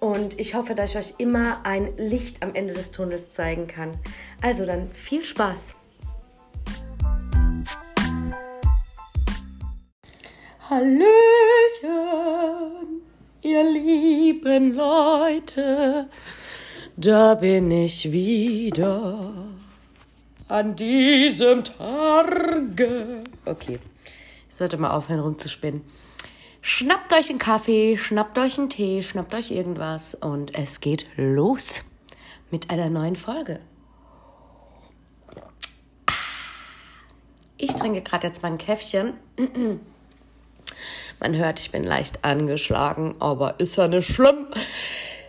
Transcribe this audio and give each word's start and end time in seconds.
Und 0.00 0.38
ich 0.38 0.54
hoffe, 0.54 0.74
dass 0.74 0.90
ich 0.90 0.98
euch 0.98 1.14
immer 1.18 1.64
ein 1.64 1.96
Licht 1.96 2.42
am 2.42 2.54
Ende 2.54 2.74
des 2.74 2.92
Tunnels 2.92 3.30
zeigen 3.30 3.66
kann. 3.66 3.98
Also 4.40 4.64
dann 4.64 4.90
viel 4.92 5.24
Spaß! 5.24 5.74
Hallöchen, 10.70 11.00
ihr 13.40 13.64
lieben 13.70 14.74
Leute, 14.74 16.08
da 16.94 17.34
bin 17.36 17.70
ich 17.70 18.12
wieder 18.12 19.32
an 20.48 20.76
diesem 20.76 21.64
Tage. 21.64 23.24
Okay, 23.46 23.78
ich 24.46 24.54
sollte 24.54 24.76
mal 24.76 24.90
aufhören 24.90 25.20
rumzuspinnen. 25.20 25.82
Schnappt 26.70 27.14
euch 27.14 27.30
einen 27.30 27.38
Kaffee, 27.38 27.96
schnappt 27.96 28.36
euch 28.36 28.58
einen 28.58 28.68
Tee, 28.68 29.02
schnappt 29.02 29.32
euch 29.32 29.50
irgendwas 29.52 30.14
und 30.14 30.54
es 30.54 30.80
geht 30.80 31.06
los 31.16 31.82
mit 32.50 32.68
einer 32.68 32.90
neuen 32.90 33.16
Folge. 33.16 33.60
Ich 37.56 37.74
trinke 37.74 38.02
gerade 38.02 38.26
jetzt 38.26 38.42
mein 38.42 38.58
Käffchen. 38.58 39.14
Man 41.20 41.34
hört, 41.36 41.58
ich 41.58 41.70
bin 41.70 41.84
leicht 41.84 42.22
angeschlagen, 42.22 43.14
aber 43.18 43.58
ist 43.60 43.76
ja 43.76 43.88
nicht 43.88 44.12
schlimm. 44.12 44.48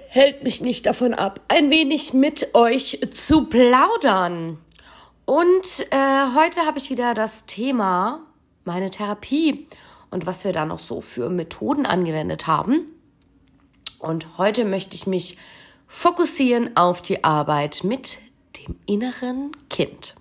Hält 0.09 0.43
mich 0.43 0.59
nicht 0.59 0.87
davon 0.87 1.13
ab, 1.13 1.39
ein 1.47 1.69
wenig 1.69 2.11
mit 2.13 2.53
euch 2.53 2.99
zu 3.11 3.45
plaudern. 3.45 4.57
Und 5.23 5.87
äh, 5.91 6.35
heute 6.35 6.65
habe 6.65 6.79
ich 6.79 6.89
wieder 6.89 7.13
das 7.13 7.45
Thema 7.45 8.25
meine 8.65 8.89
Therapie 8.89 9.67
und 10.11 10.25
was 10.25 10.43
wir 10.43 10.53
da 10.53 10.65
noch 10.65 10.79
so 10.79 11.01
für 11.01 11.29
Methoden 11.29 11.85
angewendet 11.85 12.47
haben. 12.47 12.81
Und 13.99 14.37
heute 14.37 14.65
möchte 14.65 14.95
ich 14.95 15.07
mich 15.07 15.37
fokussieren 15.87 16.75
auf 16.75 17.01
die 17.01 17.23
Arbeit 17.23 17.83
mit 17.83 18.19
dem 18.57 18.75
inneren 18.85 19.51
Kind. 19.69 20.15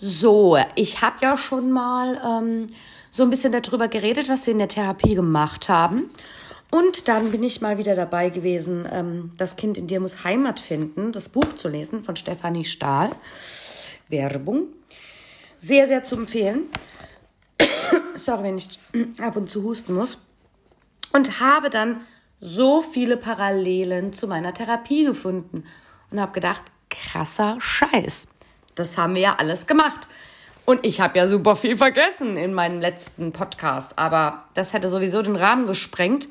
So, 0.00 0.58
ich 0.74 1.00
habe 1.00 1.16
ja 1.22 1.38
schon 1.38 1.72
mal 1.72 2.20
ähm, 2.24 2.66
so 3.10 3.22
ein 3.22 3.30
bisschen 3.30 3.52
darüber 3.52 3.88
geredet, 3.88 4.28
was 4.28 4.46
wir 4.46 4.52
in 4.52 4.58
der 4.58 4.68
Therapie 4.68 5.14
gemacht 5.14 5.68
haben. 5.68 6.10
Und 6.70 7.08
dann 7.08 7.30
bin 7.30 7.42
ich 7.42 7.60
mal 7.60 7.78
wieder 7.78 7.94
dabei 7.94 8.28
gewesen, 8.28 8.86
ähm, 8.90 9.32
Das 9.38 9.56
Kind 9.56 9.78
in 9.78 9.86
dir 9.86 10.00
muss 10.00 10.24
Heimat 10.24 10.60
finden, 10.60 11.12
das 11.12 11.28
Buch 11.30 11.54
zu 11.54 11.68
lesen 11.68 12.04
von 12.04 12.16
Stefanie 12.16 12.64
Stahl. 12.64 13.10
Werbung. 14.08 14.66
Sehr, 15.56 15.88
sehr 15.88 16.02
zu 16.02 16.16
empfehlen. 16.16 16.62
Sorry, 18.16 18.44
wenn 18.44 18.56
ich 18.56 18.78
ab 19.20 19.36
und 19.36 19.50
zu 19.50 19.62
husten 19.62 19.94
muss. 19.94 20.18
Und 21.12 21.40
habe 21.40 21.70
dann 21.70 22.00
so 22.40 22.82
viele 22.82 23.16
Parallelen 23.16 24.12
zu 24.12 24.26
meiner 24.26 24.52
Therapie 24.52 25.04
gefunden 25.04 25.64
und 26.10 26.20
habe 26.20 26.32
gedacht, 26.32 26.64
krasser 26.90 27.56
Scheiß. 27.58 28.28
Das 28.74 28.98
haben 28.98 29.14
wir 29.14 29.22
ja 29.22 29.36
alles 29.36 29.66
gemacht. 29.66 30.06
Und 30.64 30.84
ich 30.84 31.00
habe 31.00 31.16
ja 31.16 31.28
super 31.28 31.56
viel 31.56 31.76
vergessen 31.76 32.36
in 32.36 32.52
meinem 32.52 32.80
letzten 32.80 33.32
Podcast, 33.32 33.98
aber 33.98 34.44
das 34.54 34.72
hätte 34.72 34.88
sowieso 34.88 35.22
den 35.22 35.36
Rahmen 35.36 35.66
gesprengt. 35.66 36.28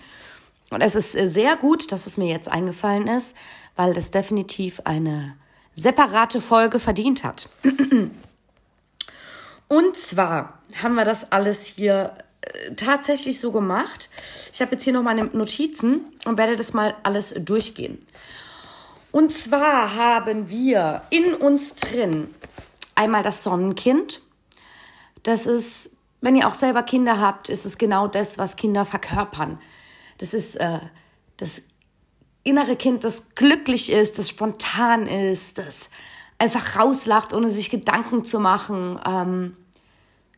Und 0.69 0.81
es 0.81 0.95
ist 0.95 1.13
sehr 1.13 1.55
gut, 1.55 1.91
dass 1.91 2.05
es 2.05 2.17
mir 2.17 2.27
jetzt 2.27 2.51
eingefallen 2.51 3.07
ist, 3.07 3.37
weil 3.75 3.93
das 3.93 4.11
definitiv 4.11 4.81
eine 4.83 5.35
separate 5.73 6.41
Folge 6.41 6.79
verdient 6.79 7.23
hat. 7.23 7.49
Und 9.67 9.97
zwar 9.97 10.54
haben 10.81 10.95
wir 10.95 11.05
das 11.05 11.31
alles 11.31 11.65
hier 11.65 12.13
äh, 12.41 12.75
tatsächlich 12.75 13.39
so 13.39 13.51
gemacht. 13.51 14.09
Ich 14.53 14.61
habe 14.61 14.73
jetzt 14.73 14.83
hier 14.83 14.93
noch 14.93 15.03
meine 15.03 15.25
Notizen 15.25 16.01
und 16.25 16.37
werde 16.37 16.55
das 16.55 16.73
mal 16.73 16.95
alles 17.03 17.33
durchgehen. 17.37 18.05
Und 19.11 19.31
zwar 19.31 19.95
haben 19.95 20.49
wir 20.49 21.03
in 21.09 21.33
uns 21.33 21.75
drin 21.75 22.33
einmal 22.95 23.23
das 23.23 23.43
Sonnenkind. 23.43 24.21
Das 25.23 25.47
ist, 25.47 25.95
wenn 26.21 26.35
ihr 26.35 26.47
auch 26.47 26.53
selber 26.53 26.83
Kinder 26.83 27.19
habt, 27.19 27.49
ist 27.49 27.65
es 27.65 27.77
genau 27.77 28.07
das, 28.07 28.37
was 28.37 28.57
Kinder 28.57 28.85
verkörpern. 28.85 29.59
Das 30.17 30.33
ist 30.33 30.57
äh, 30.57 30.79
das 31.37 31.63
innere 32.43 32.75
Kind, 32.75 33.03
das 33.03 33.35
glücklich 33.35 33.91
ist, 33.91 34.19
das 34.19 34.29
spontan 34.29 35.07
ist, 35.07 35.57
das 35.57 35.89
einfach 36.37 36.77
rauslacht, 36.77 37.33
ohne 37.33 37.49
sich 37.49 37.69
Gedanken 37.69 38.23
zu 38.23 38.39
machen, 38.39 38.99
ähm, 39.05 39.57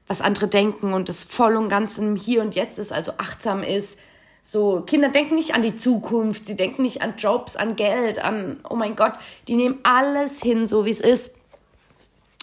was 0.08 0.22
andere 0.22 0.48
denken 0.48 0.94
und 0.94 1.10
das 1.10 1.24
voll 1.24 1.56
und 1.56 1.70
ganz 1.70 1.98
im 1.98 2.16
Hier 2.16 2.42
und 2.42 2.56
Jetzt 2.56 2.80
ist, 2.80 2.92
also 2.92 3.14
achtsam 3.18 3.64
ist. 3.64 4.00
So, 4.44 4.82
Kinder 4.82 5.10
denken 5.10 5.36
nicht 5.36 5.54
an 5.54 5.62
die 5.62 5.76
Zukunft, 5.76 6.46
sie 6.46 6.56
denken 6.56 6.84
nicht 6.84 7.02
an 7.02 7.16
Jobs, 7.18 7.58
an 7.58 7.76
Geld, 7.76 8.24
an, 8.24 8.62
oh 8.70 8.76
mein 8.76 8.96
Gott, 8.96 9.14
die 9.48 9.56
nehmen 9.56 9.80
alles 9.84 10.42
hin, 10.42 10.66
so 10.66 10.86
wie 10.86 10.90
es 10.90 11.02
ist. 11.02 11.36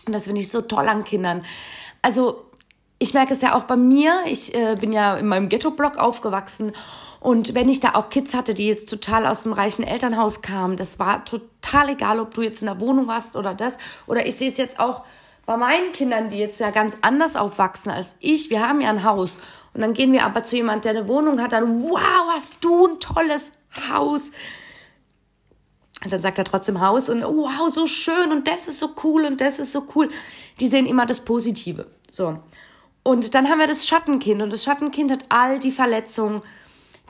Und 0.07 0.13
das 0.13 0.27
finde 0.27 0.43
ich 0.43 0.51
so 0.51 0.61
toll 0.61 0.87
an 0.87 1.05
Kindern. 1.05 1.43
Also, 2.03 2.45
ich 2.99 3.15
merke 3.15 3.33
es 3.33 3.41
ja 3.41 3.55
auch 3.55 3.65
bei 3.65 3.77
mir. 3.77 4.13
Ich 4.27 4.55
äh, 4.55 4.77
bin 4.79 4.93
ja 4.93 5.17
in 5.17 5.27
meinem 5.27 5.49
Ghetto-Block 5.49 5.97
aufgewachsen 5.97 6.73
und 7.25 7.55
wenn 7.55 7.71
ich 7.71 7.81
da 7.81 7.95
auch 7.95 8.11
Kids 8.11 8.35
hatte, 8.35 8.53
die 8.53 8.69
jetzt 8.69 8.91
total 8.91 9.27
aus 9.27 9.45
dem 9.45 9.55
reichen 9.55 9.83
Elternhaus 9.83 10.43
kamen, 10.43 10.77
das 10.77 10.99
war 10.99 11.25
total 11.25 11.89
egal, 11.89 12.21
ob 12.21 12.35
du 12.35 12.43
jetzt 12.43 12.61
in 12.61 12.67
der 12.67 12.83
Wohnung 12.83 13.07
warst 13.07 13.35
oder 13.35 13.55
das. 13.55 13.79
Oder 14.07 14.27
ich 14.27 14.37
sehe 14.37 14.49
es 14.49 14.59
jetzt 14.59 14.79
auch 14.79 15.05
bei 15.47 15.57
meinen 15.57 15.93
Kindern, 15.93 16.29
die 16.29 16.39
jetzt 16.39 16.61
ja 16.61 16.71
ganz 16.71 16.97
anders 17.03 17.37
aufwachsen 17.37 17.93
als 17.93 18.17
ich. 18.21 18.51
Wir 18.51 18.67
haben 18.67 18.81
ja 18.81 18.91
ein 18.91 19.05
Haus. 19.05 19.41
Und 19.75 19.81
dann 19.81 19.93
gehen 19.93 20.13
wir 20.13 20.25
aber 20.25 20.45
zu 20.45 20.57
jemand, 20.57 20.85
der 20.85 20.93
eine 20.93 21.09
Wohnung 21.09 21.41
hat, 21.41 21.53
dann, 21.53 21.83
wow, 21.83 22.33
hast 22.33 22.63
du 22.63 22.87
ein 22.87 23.01
tolles 23.01 23.53
Haus. 23.91 24.31
Und 26.03 26.13
dann 26.13 26.21
sagt 26.21 26.39
er 26.39 26.45
trotzdem 26.45 26.81
Haus 26.81 27.09
und 27.09 27.23
wow, 27.23 27.73
so 27.73 27.87
schön 27.87 28.31
und 28.31 28.47
das 28.47 28.69
ist 28.69 28.79
so 28.79 28.91
cool 29.05 29.25
und 29.25 29.41
das 29.41 29.59
ist 29.59 29.73
so 29.73 29.87
cool. 29.95 30.11
Die 30.61 30.69
sehen 30.69 30.87
immer 30.87 31.07
das 31.07 31.21
Positive. 31.21 31.87
So. 32.11 32.39
Und 33.03 33.35
dann 33.35 33.49
haben 33.49 33.59
wir 33.59 33.67
das 33.67 33.87
Schattenkind 33.87 34.43
und 34.43 34.53
das 34.53 34.65
Schattenkind 34.65 35.11
hat 35.11 35.25
all 35.31 35.59
die 35.59 35.73
Verletzungen, 35.73 36.43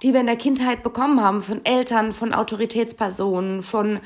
die 0.02 0.12
wir 0.12 0.20
in 0.20 0.26
der 0.26 0.36
Kindheit 0.36 0.82
bekommen 0.82 1.20
haben, 1.20 1.40
von 1.40 1.64
Eltern, 1.64 2.12
von 2.12 2.32
Autoritätspersonen, 2.34 3.62
von 3.62 4.00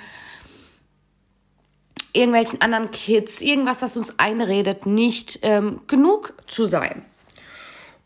irgendwelchen 2.19 2.61
anderen 2.61 2.91
Kids, 2.91 3.41
irgendwas, 3.41 3.79
das 3.79 3.97
uns 3.97 4.19
einredet, 4.19 4.87
nicht 4.87 5.41
ähm, 5.43 5.81
genug 5.87 6.35
zu 6.47 6.67
sein. 6.67 7.05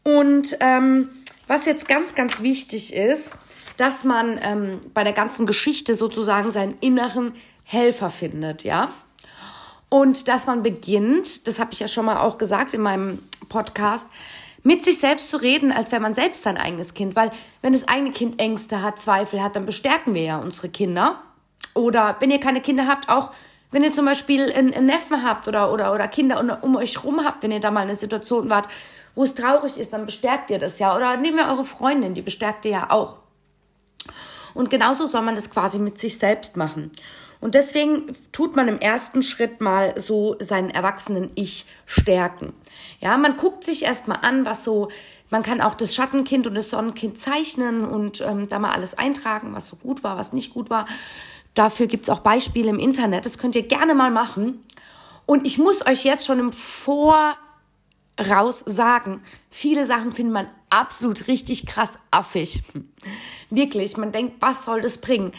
Und 0.05 0.57
ähm, 0.61 1.09
was 1.47 1.67
jetzt 1.67 1.89
ganz, 1.89 2.15
ganz 2.15 2.43
wichtig 2.43 2.95
ist, 2.95 3.33
dass 3.77 4.05
man 4.05 4.39
ähm, 4.43 4.81
bei 4.95 5.05
der 5.05 5.13
ganzen 5.13 5.47
Geschichte 5.47 5.95
sozusagen 5.95 6.51
seinen 6.51 6.77
inneren 6.81 7.35
Helfer 7.65 8.11
findet, 8.11 8.65
ja. 8.65 8.91
Und 9.89 10.29
dass 10.29 10.47
man 10.47 10.63
beginnt, 10.63 11.47
das 11.47 11.59
habe 11.59 11.73
ich 11.73 11.81
ja 11.81 11.89
schon 11.89 12.07
mal 12.07 12.17
auch 12.17 12.39
gesagt 12.39 12.73
in 12.73 12.81
meinem 12.81 13.19
Podcast, 13.49 14.09
mit 14.63 14.85
sich 14.85 14.99
selbst 14.99 15.29
zu 15.29 15.37
reden, 15.37 15.73
als 15.73 15.93
wäre 15.93 16.01
man 16.01 16.15
selbst 16.15 16.43
sein 16.43 16.57
eigenes 16.57 16.95
Kind. 16.95 17.17
Weil 17.17 17.31
wenn 17.61 17.73
das 17.73 17.89
eigene 17.89 18.13
Kind 18.13 18.41
Ängste 18.41 18.83
hat, 18.83 18.99
Zweifel 18.99 19.43
hat, 19.43 19.57
dann 19.57 19.67
bestärken 19.67 20.15
wir 20.15 20.23
ja 20.23 20.39
unsere 20.39 20.69
Kinder. 20.69 21.21
Oder 21.75 22.17
wenn 22.21 22.31
ihr 22.31 22.41
keine 22.41 22.61
Kinder 22.61 22.87
habt, 22.87 23.09
auch 23.09 23.33
wenn 23.73 23.83
ihr 23.83 23.93
zum 23.93 24.05
Beispiel 24.05 24.53
einen, 24.53 24.87
Neffen 24.87 25.25
habt 25.25 25.49
oder, 25.49 25.73
oder, 25.73 25.93
oder 25.93 26.07
Kinder 26.07 26.39
um, 26.63 26.77
euch 26.77 27.03
rum 27.03 27.25
habt, 27.25 27.43
wenn 27.43 27.51
ihr 27.51 27.61
da 27.61 27.71
mal 27.71 27.83
in 27.83 27.89
einer 27.89 27.97
Situation 27.97 28.49
wart, 28.49 28.69
wo 29.15 29.25
es 29.25 29.35
traurig 29.35 29.77
ist, 29.77 29.93
dann 29.93 30.07
bestärkt 30.07 30.51
ihr 30.51 30.59
das 30.59 30.79
ja. 30.79 30.97
Oder 30.97 31.17
nehmt 31.17 31.39
ihr 31.39 31.49
eure 31.49 31.65
Freundin, 31.65 32.15
die 32.15 32.23
bestärkt 32.23 32.65
ihr 32.65 32.71
ja 32.71 32.91
auch. 32.91 33.17
Und 34.55 34.71
genauso 34.71 35.07
soll 35.07 35.23
man 35.23 35.35
das 35.35 35.51
quasi 35.51 35.79
mit 35.79 35.99
sich 35.99 36.19
selbst 36.19 36.57
machen. 36.57 36.93
Und 37.41 37.55
deswegen 37.57 38.15
tut 38.31 38.55
man 38.55 38.69
im 38.69 38.79
ersten 38.79 39.23
Schritt 39.23 39.61
mal 39.61 39.99
so 40.01 40.37
seinen 40.39 40.71
erwachsenen 40.71 41.31
Ich 41.35 41.67
stärken. 41.87 42.53
Ja, 43.01 43.17
man 43.17 43.37
guckt 43.37 43.65
sich 43.65 43.83
erstmal 43.85 44.19
an, 44.23 44.45
was 44.45 44.63
so 44.63 44.91
Man 45.31 45.43
kann 45.43 45.63
auch 45.63 45.75
das 45.75 45.95
Schattenkind 45.95 46.47
und 46.47 46.55
das 46.55 46.69
Sonnenkind 46.69 47.19
zeichnen 47.19 47.87
und 47.87 48.21
ähm, 48.21 48.51
da 48.51 48.59
mal 48.59 48.71
alles 48.71 48.97
eintragen, 48.99 49.55
was 49.55 49.67
so 49.67 49.77
gut 49.77 50.05
war, 50.05 50.19
was 50.19 50.35
nicht 50.35 50.53
gut 50.53 50.69
war. 50.69 50.87
Dafür 51.55 51.87
gibt 51.87 52.05
es 52.05 52.09
auch 52.09 52.21
Beispiele 52.21 52.71
im 52.71 52.79
Internet. 52.79 53.25
Das 53.25 53.39
könnt 53.39 53.57
ihr 53.57 53.63
gerne 53.63 53.95
mal 53.95 54.11
machen. 54.11 54.65
Und 55.27 55.47
ich 55.47 55.59
muss 55.59 55.87
euch 55.87 56.05
jetzt 56.05 56.27
schon 56.27 56.39
im 56.39 56.53
Voraus 56.53 57.37
sagen, 58.67 59.23
viele 59.51 59.87
Sachen 59.87 60.13
findet 60.13 60.35
man 60.35 60.49
absolut 60.71 61.29
richtig 61.29 61.67
krass 61.67 61.99
affig. 62.11 62.63
Wirklich, 63.51 63.97
man 63.97 64.13
denkt, 64.13 64.37
was 64.41 64.65
soll 64.65 64.81
das 64.81 64.99
bringen? 64.99 65.33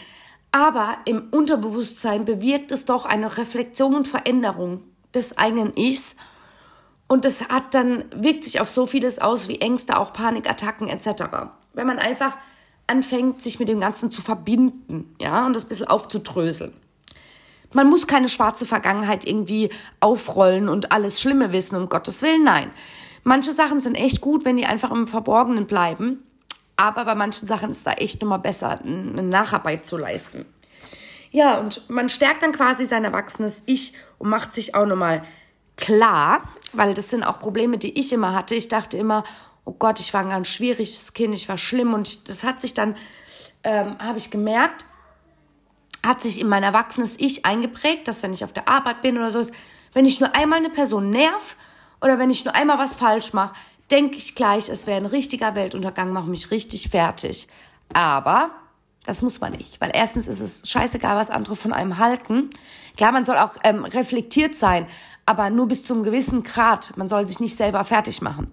Aber 0.52 0.98
im 1.04 1.28
Unterbewusstsein 1.32 2.24
bewirkt 2.24 2.70
es 2.70 2.84
doch 2.84 3.06
eine 3.06 3.38
Reflexion 3.38 3.96
und 3.96 4.06
Veränderung 4.06 4.84
des 5.12 5.36
eigenen 5.36 5.76
Ichs. 5.76 6.14
Und 7.08 7.24
das 7.24 7.48
hat 7.48 7.74
dann, 7.74 8.04
wirkt 8.14 8.44
sich 8.44 8.60
auf 8.60 8.70
so 8.70 8.86
vieles 8.86 9.18
aus 9.18 9.48
wie 9.48 9.60
Ängste, 9.60 9.98
auch 9.98 10.12
Panikattacken 10.12 10.88
etc. 10.88 11.24
Wenn 11.72 11.86
man 11.88 11.98
einfach 11.98 12.36
anfängt, 12.86 13.42
sich 13.42 13.58
mit 13.58 13.68
dem 13.68 13.80
Ganzen 13.80 14.10
zu 14.10 14.20
verbinden, 14.20 15.14
ja, 15.20 15.46
und 15.46 15.54
das 15.54 15.64
ein 15.64 15.68
bisschen 15.68 15.88
aufzudröseln. 15.88 16.72
Man 17.72 17.90
muss 17.90 18.06
keine 18.06 18.28
schwarze 18.28 18.66
Vergangenheit 18.66 19.26
irgendwie 19.26 19.70
aufrollen 20.00 20.68
und 20.68 20.92
alles 20.92 21.20
Schlimme 21.20 21.52
wissen, 21.52 21.76
um 21.76 21.88
Gottes 21.88 22.22
Willen, 22.22 22.44
nein. 22.44 22.70
Manche 23.24 23.52
Sachen 23.52 23.80
sind 23.80 23.96
echt 23.96 24.20
gut, 24.20 24.44
wenn 24.44 24.56
die 24.56 24.66
einfach 24.66 24.92
im 24.92 25.06
Verborgenen 25.06 25.66
bleiben. 25.66 26.22
Aber 26.76 27.04
bei 27.04 27.14
manchen 27.14 27.46
Sachen 27.46 27.70
ist 27.70 27.86
da 27.86 27.92
echt 27.92 28.20
nochmal 28.20 28.38
besser, 28.40 28.80
eine 28.80 29.22
Nacharbeit 29.22 29.86
zu 29.86 29.96
leisten. 29.96 30.44
Ja, 31.30 31.58
und 31.58 31.88
man 31.88 32.08
stärkt 32.08 32.42
dann 32.42 32.52
quasi 32.52 32.84
sein 32.84 33.04
erwachsenes 33.04 33.62
Ich 33.66 33.94
und 34.18 34.28
macht 34.28 34.54
sich 34.54 34.74
auch 34.74 34.86
nochmal 34.86 35.24
klar, 35.76 36.42
weil 36.72 36.94
das 36.94 37.10
sind 37.10 37.24
auch 37.24 37.40
Probleme, 37.40 37.78
die 37.78 37.98
ich 37.98 38.12
immer 38.12 38.34
hatte. 38.34 38.54
Ich 38.54 38.68
dachte 38.68 38.96
immer, 38.96 39.24
oh 39.64 39.72
Gott, 39.72 40.00
ich 40.00 40.12
war 40.12 40.20
ein 40.20 40.28
ganz 40.28 40.48
schwieriges 40.48 41.12
Kind, 41.14 41.34
ich 41.34 41.48
war 41.48 41.58
schlimm 41.58 41.94
und 41.94 42.08
ich, 42.08 42.24
das 42.24 42.44
hat 42.44 42.60
sich 42.60 42.74
dann, 42.74 42.96
ähm, 43.62 43.96
habe 43.98 44.18
ich 44.18 44.30
gemerkt, 44.30 44.84
hat 46.04 46.20
sich 46.20 46.40
in 46.40 46.48
mein 46.48 46.62
erwachsenes 46.62 47.18
Ich 47.18 47.46
eingeprägt, 47.46 48.08
dass 48.08 48.22
wenn 48.22 48.32
ich 48.32 48.44
auf 48.44 48.52
der 48.52 48.68
Arbeit 48.68 49.00
bin 49.00 49.16
oder 49.16 49.30
so 49.30 49.38
ist, 49.38 49.54
wenn 49.94 50.04
ich 50.04 50.20
nur 50.20 50.34
einmal 50.34 50.58
eine 50.58 50.70
Person 50.70 51.10
nerv 51.10 51.56
oder 52.00 52.18
wenn 52.18 52.30
ich 52.30 52.44
nur 52.44 52.54
einmal 52.54 52.78
was 52.78 52.96
falsch 52.96 53.32
mache, 53.32 53.54
denke 53.90 54.16
ich 54.16 54.34
gleich, 54.34 54.68
es 54.68 54.86
wäre 54.86 54.98
ein 54.98 55.06
richtiger 55.06 55.54
Weltuntergang, 55.54 56.12
mache 56.12 56.28
mich 56.28 56.50
richtig 56.50 56.90
fertig. 56.90 57.48
Aber 57.92 58.50
das 59.06 59.22
muss 59.22 59.40
man 59.40 59.52
nicht, 59.52 59.80
weil 59.80 59.90
erstens 59.94 60.26
ist 60.26 60.40
es 60.40 60.68
scheißegal, 60.68 61.16
was 61.16 61.30
andere 61.30 61.56
von 61.56 61.72
einem 61.72 61.98
halten. 61.98 62.50
Klar, 62.96 63.12
man 63.12 63.24
soll 63.24 63.38
auch 63.38 63.56
ähm, 63.62 63.84
reflektiert 63.84 64.56
sein, 64.56 64.86
aber 65.26 65.50
nur 65.50 65.68
bis 65.68 65.84
zum 65.84 66.02
gewissen 66.02 66.42
Grad. 66.42 66.96
Man 66.96 67.08
soll 67.08 67.26
sich 67.26 67.40
nicht 67.40 67.56
selber 67.56 67.84
fertig 67.84 68.20
machen. 68.22 68.50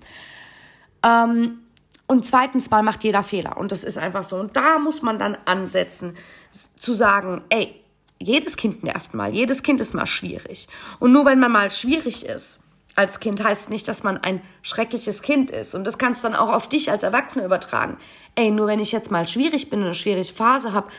Ähm, 1.04 1.60
und 2.08 2.26
zweitens 2.26 2.70
mal 2.70 2.84
macht 2.84 3.04
jeder 3.04 3.24
Fehler. 3.24 3.58
Und 3.58 3.72
das 3.72 3.84
ist 3.84 3.98
einfach 3.98 4.24
so. 4.24 4.36
Und 4.36 4.58
da 4.58 4.80
muss 4.80 5.02
man 5.02 5.18
dann 5.18 5.38
ansetzen, 5.46 6.18
zu 6.52 6.94
sagen, 6.94 7.42
ey, 7.50 7.76
jedes 8.20 8.58
Kind 8.58 8.84
nervt 8.84 9.14
mal, 9.14 9.34
jedes 9.34 9.64
Kind 9.64 9.82
ist 9.82 9.94
mal 9.94 10.06
schwierig. 10.06 10.68
Und 11.00 11.12
nur 11.12 11.26
wenn 11.26 11.40
man 11.40 11.52
mal 11.52 11.72
schwierig 11.72 12.26
ist, 12.26 12.62
als 12.96 13.20
Kind 13.20 13.44
heißt 13.44 13.70
nicht, 13.70 13.88
dass 13.88 14.04
man 14.04 14.18
ein 14.18 14.42
schreckliches 14.62 15.22
Kind 15.22 15.50
ist. 15.50 15.76
Und 15.76 15.86
das 15.86 15.98
kannst 15.98 16.24
du 16.24 16.28
dann 16.28 16.38
auch 16.38 16.50
auf 16.50 16.68
dich 16.68 16.92
als 16.92 17.04
Erwachsene 17.04 17.46
übertragen. 17.46 17.98
Ey, 18.36 18.52
nur 18.52 18.68
wenn 18.68 18.80
ich 18.80 18.92
jetzt 18.92 19.12
mal 19.12 19.28
schwierig 19.28 19.70
bin 19.70 19.80
und 19.80 19.86
eine 19.86 19.96
schwierige 19.96 20.34
Phase 20.34 20.74
habe, 20.74 20.90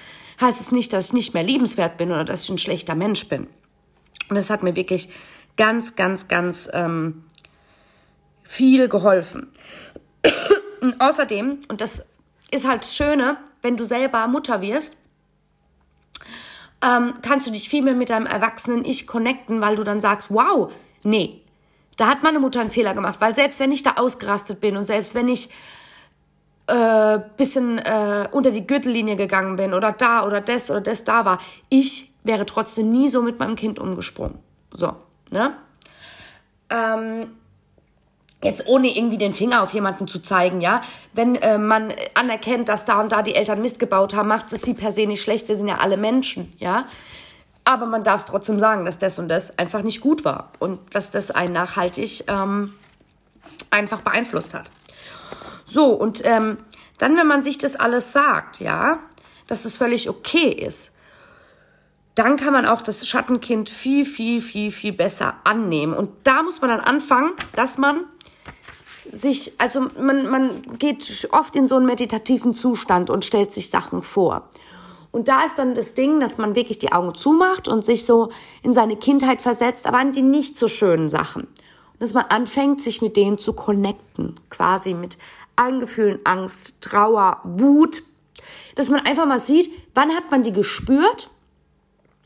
heißt 0.40 0.60
es 0.60 0.72
nicht, 0.72 0.92
dass 0.92 1.08
ich 1.08 1.12
nicht 1.12 1.34
mehr 1.34 1.42
liebenswert 1.42 1.96
bin 1.96 2.10
oder 2.10 2.24
dass 2.24 2.44
ich 2.44 2.50
ein 2.50 2.58
schlechter 2.58 2.94
Mensch 2.94 3.28
bin. 3.28 3.46
Und 4.28 4.36
das 4.36 4.50
hat 4.50 4.62
mir 4.62 4.74
wirklich 4.76 5.10
ganz, 5.56 5.94
ganz, 5.94 6.28
ganz 6.28 6.68
ähm, 6.72 7.24
viel 8.42 8.88
geholfen. 8.88 9.48
Und 10.80 11.00
außerdem, 11.00 11.60
und 11.68 11.80
das 11.80 12.06
ist 12.50 12.68
halt 12.68 12.82
das 12.82 12.96
Schöne, 12.96 13.36
wenn 13.62 13.76
du 13.76 13.84
selber 13.84 14.26
Mutter 14.26 14.60
wirst, 14.60 14.96
ähm, 16.84 17.14
kannst 17.22 17.46
du 17.46 17.52
dich 17.52 17.68
viel 17.68 17.82
mehr 17.82 17.94
mit 17.94 18.10
deinem 18.10 18.26
erwachsenen 18.26 18.84
Ich 18.84 19.06
connecten, 19.06 19.60
weil 19.60 19.76
du 19.76 19.84
dann 19.84 20.00
sagst, 20.00 20.30
wow, 20.30 20.72
nee, 21.04 21.40
da 21.96 22.08
hat 22.08 22.22
meine 22.22 22.40
Mutter 22.40 22.60
einen 22.60 22.70
Fehler 22.70 22.94
gemacht, 22.94 23.20
weil 23.20 23.34
selbst 23.34 23.60
wenn 23.60 23.70
ich 23.70 23.82
da 23.82 23.92
ausgerastet 23.92 24.60
bin 24.60 24.76
und 24.76 24.84
selbst 24.84 25.14
wenn 25.14 25.28
ich 25.28 25.50
äh, 26.66 27.20
bisschen 27.36 27.78
äh, 27.78 28.28
unter 28.32 28.50
die 28.50 28.66
Gürtellinie 28.66 29.16
gegangen 29.16 29.56
bin 29.56 29.74
oder 29.74 29.92
da 29.92 30.26
oder 30.26 30.40
das 30.40 30.70
oder 30.70 30.80
das 30.80 31.04
da 31.04 31.24
war, 31.24 31.38
ich 31.68 32.12
wäre 32.24 32.46
trotzdem 32.46 32.90
nie 32.90 33.08
so 33.08 33.22
mit 33.22 33.38
meinem 33.38 33.56
Kind 33.56 33.78
umgesprungen. 33.78 34.38
So, 34.72 34.96
ne? 35.30 35.54
Ähm, 36.70 37.32
jetzt 38.42 38.66
ohne 38.66 38.88
irgendwie 38.88 39.18
den 39.18 39.34
Finger 39.34 39.62
auf 39.62 39.72
jemanden 39.72 40.08
zu 40.08 40.20
zeigen, 40.20 40.60
ja. 40.60 40.82
Wenn 41.12 41.36
äh, 41.36 41.58
man 41.58 41.92
anerkennt, 42.14 42.68
dass 42.68 42.84
da 42.84 43.00
und 43.00 43.12
da 43.12 43.22
die 43.22 43.34
Eltern 43.34 43.62
Mist 43.62 43.78
gebaut 43.78 44.14
haben, 44.14 44.28
macht 44.28 44.52
es 44.52 44.62
sie 44.62 44.74
per 44.74 44.92
se 44.92 45.06
nicht 45.06 45.22
schlecht. 45.22 45.48
Wir 45.48 45.56
sind 45.56 45.68
ja 45.68 45.78
alle 45.78 45.96
Menschen, 45.96 46.52
ja. 46.58 46.84
Aber 47.64 47.86
man 47.86 48.02
darf 48.02 48.24
trotzdem 48.24 48.58
sagen, 48.58 48.84
dass 48.84 48.98
das 48.98 49.18
und 49.18 49.28
das 49.28 49.56
einfach 49.58 49.82
nicht 49.82 50.00
gut 50.00 50.24
war 50.24 50.50
und 50.58 50.80
dass 50.94 51.12
das 51.12 51.30
einen 51.30 51.52
nachhaltig 51.52 52.24
ähm, 52.26 52.74
einfach 53.70 54.00
beeinflusst 54.00 54.52
hat. 54.54 54.70
So, 55.64 55.86
und 55.90 56.22
ähm, 56.24 56.58
dann, 56.98 57.16
wenn 57.16 57.26
man 57.26 57.42
sich 57.42 57.58
das 57.58 57.76
alles 57.76 58.12
sagt, 58.12 58.58
ja, 58.58 58.98
dass 59.46 59.62
das 59.62 59.76
völlig 59.76 60.08
okay 60.08 60.48
ist, 60.50 60.92
dann 62.14 62.36
kann 62.36 62.52
man 62.52 62.66
auch 62.66 62.82
das 62.82 63.06
Schattenkind 63.06 63.70
viel, 63.70 64.04
viel, 64.04 64.40
viel, 64.42 64.70
viel 64.70 64.92
besser 64.92 65.34
annehmen. 65.44 65.94
Und 65.94 66.10
da 66.24 66.42
muss 66.42 66.60
man 66.60 66.70
dann 66.70 66.80
anfangen, 66.80 67.32
dass 67.54 67.78
man 67.78 68.04
sich, 69.10 69.52
also 69.58 69.86
man, 69.98 70.28
man 70.28 70.78
geht 70.78 71.28
oft 71.32 71.56
in 71.56 71.66
so 71.66 71.76
einen 71.76 71.86
meditativen 71.86 72.54
Zustand 72.54 73.10
und 73.10 73.24
stellt 73.24 73.52
sich 73.52 73.70
Sachen 73.70 74.02
vor. 74.02 74.48
Und 75.10 75.28
da 75.28 75.44
ist 75.44 75.58
dann 75.58 75.74
das 75.74 75.94
Ding, 75.94 76.20
dass 76.20 76.38
man 76.38 76.54
wirklich 76.54 76.78
die 76.78 76.92
Augen 76.92 77.14
zumacht 77.14 77.68
und 77.68 77.84
sich 77.84 78.06
so 78.06 78.30
in 78.62 78.72
seine 78.72 78.96
Kindheit 78.96 79.42
versetzt, 79.42 79.86
aber 79.86 79.98
an 79.98 80.12
die 80.12 80.22
nicht 80.22 80.58
so 80.58 80.68
schönen 80.68 81.08
Sachen. 81.08 81.42
Und 81.42 82.00
dass 82.00 82.14
man 82.14 82.24
anfängt, 82.24 82.80
sich 82.80 83.02
mit 83.02 83.16
denen 83.16 83.38
zu 83.38 83.52
connecten, 83.52 84.40
quasi 84.48 84.94
mit 84.94 85.18
allen 85.54 85.80
Gefühlen, 85.80 86.20
Angst, 86.24 86.80
Trauer, 86.80 87.40
Wut. 87.44 88.04
Dass 88.74 88.88
man 88.88 89.00
einfach 89.00 89.26
mal 89.26 89.38
sieht, 89.38 89.70
wann 89.94 90.14
hat 90.14 90.30
man 90.30 90.42
die 90.42 90.52
gespürt 90.52 91.28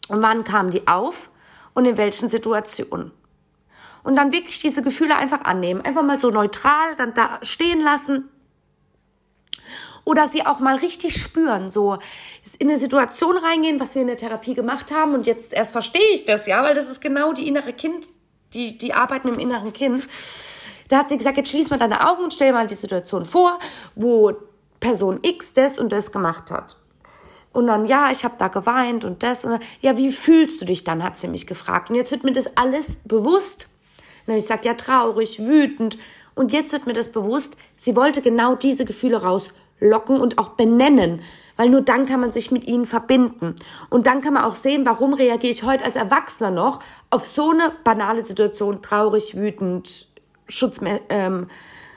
und 0.09 0.23
wann 0.23 0.45
kamen 0.45 0.71
die 0.71 0.87
auf 0.87 1.31
und 1.75 1.87
in 1.87 1.97
welchen 1.97 2.29
Situationen 2.29 3.11
und 4.07 4.15
dann 4.15 4.31
wirklich 4.31 4.61
diese 4.61 4.83
Gefühle 4.83 5.17
einfach 5.17 5.43
annehmen. 5.43 5.81
Einfach 5.81 6.05
mal 6.05 6.21
so 6.21 6.31
neutral 6.31 6.95
dann 6.97 7.13
da 7.13 7.41
stehen 7.43 7.81
lassen. 7.81 8.29
Oder 10.05 10.29
sie 10.29 10.47
auch 10.47 10.61
mal 10.61 10.77
richtig 10.77 11.21
spüren, 11.21 11.69
so 11.69 11.99
in 12.61 12.69
eine 12.69 12.79
Situation 12.79 13.37
reingehen, 13.37 13.81
was 13.81 13.97
wir 13.97 14.03
in 14.03 14.07
der 14.07 14.17
Therapie 14.17 14.55
gemacht 14.55 14.93
haben. 14.93 15.15
Und 15.15 15.27
jetzt 15.27 15.53
erst 15.53 15.73
verstehe 15.73 16.15
ich 16.15 16.25
das, 16.25 16.47
ja, 16.47 16.63
weil 16.63 16.77
das 16.77 16.89
ist 16.89 17.01
genau 17.01 17.33
die 17.33 17.49
innere 17.49 17.73
Kind, 17.73 18.07
die, 18.55 18.79
die 18.79 18.95
Arbeit 18.95 19.25
mit 19.25 19.35
dem 19.35 19.41
inneren 19.41 19.73
Kind. 19.73 20.09
Da 20.89 20.99
hat 20.99 21.09
sie 21.09 21.19
gesagt, 21.19 21.37
jetzt 21.37 21.51
schließ 21.51 21.71
mal 21.71 21.79
deine 21.81 22.09
Augen 22.09 22.23
und 22.23 22.33
stell 22.33 22.53
mal 22.53 22.69
die 22.69 22.77
Situation 22.77 23.25
vor, 23.25 23.59
wo 23.97 24.35
Person 24.79 25.19
X 25.23 25.53
das 25.53 25.81
und 25.81 25.91
das 25.91 26.13
gemacht 26.13 26.53
hat. 26.53 26.77
Und 27.53 27.67
dann, 27.67 27.87
ja, 27.87 28.13
ich 28.13 28.23
habe 28.23 28.37
da 28.39 28.47
geweint 28.47 29.05
und 29.05 29.25
das. 29.25 29.45
Und 29.45 29.51
dann, 29.53 29.61
ja, 29.81 29.97
wie 29.97 30.13
fühlst 30.13 30.61
du 30.61 30.65
dich 30.65 30.85
dann, 30.85 31.03
hat 31.03 31.19
sie 31.19 31.27
mich 31.27 31.49
gefragt. 31.49 31.91
Und 31.91 31.97
jetzt 31.97 32.13
wird 32.13 32.23
mir 32.23 32.33
das 32.33 32.57
alles 32.57 32.99
bewusst. 33.05 33.69
Dann 34.27 34.37
ich 34.37 34.45
gesagt, 34.45 34.65
ja, 34.65 34.75
traurig, 34.75 35.47
wütend. 35.47 35.99
Und 36.35 36.53
jetzt 36.53 36.73
wird 36.73 36.87
mir 36.87 36.93
das 36.93 37.13
bewusst, 37.13 37.57
sie 37.77 37.97
wollte 37.97 38.21
genau 38.23 38.55
diese 38.55 38.85
Gefühle 38.85 39.23
rauslocken 39.23 40.21
und 40.21 40.39
auch 40.39 40.51
benennen, 40.51 41.23
weil 41.57 41.71
nur 41.71 41.81
dann 41.81 42.05
kann 42.05 42.21
man 42.21 42.33
sich 42.33 42.51
mit 42.51 42.65
ihnen 42.65 42.85
verbinden. 42.85 43.55
Und 43.89 44.07
dann 44.07 44.21
kann 44.21 44.35
man 44.35 44.45
auch 44.45 44.55
sehen, 44.55 44.85
warum 44.85 45.15
reagiere 45.15 45.51
ich 45.51 45.63
heute 45.63 45.85
als 45.85 45.97
Erwachsener 45.97 46.51
noch 46.51 46.81
auf 47.09 47.25
so 47.25 47.51
eine 47.51 47.73
banale 47.85 48.23
Situation, 48.23 48.83
traurig, 48.83 49.37
wütend, 49.37 50.09
Schutzme 50.49 51.01
ähm, 51.09 51.49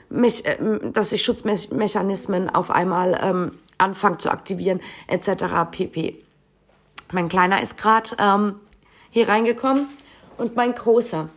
mich, 0.08 0.44
äh, 0.44 0.58
dass 0.92 1.12
ich 1.12 1.22
Schutzmechanismen 1.22 2.50
auf 2.50 2.70
einmal 2.70 3.18
ähm, 3.22 3.58
anfange 3.78 4.18
zu 4.18 4.30
aktivieren, 4.30 4.80
etc. 5.06 5.44
pp. 5.70 6.22
Mein 7.12 7.28
Kleiner 7.28 7.62
ist 7.62 7.76
gerade 7.76 8.10
ähm, 8.18 8.56
hier 9.10 9.28
reingekommen 9.28 9.88
und 10.36 10.56
mein 10.56 10.74
Großer. 10.74 11.28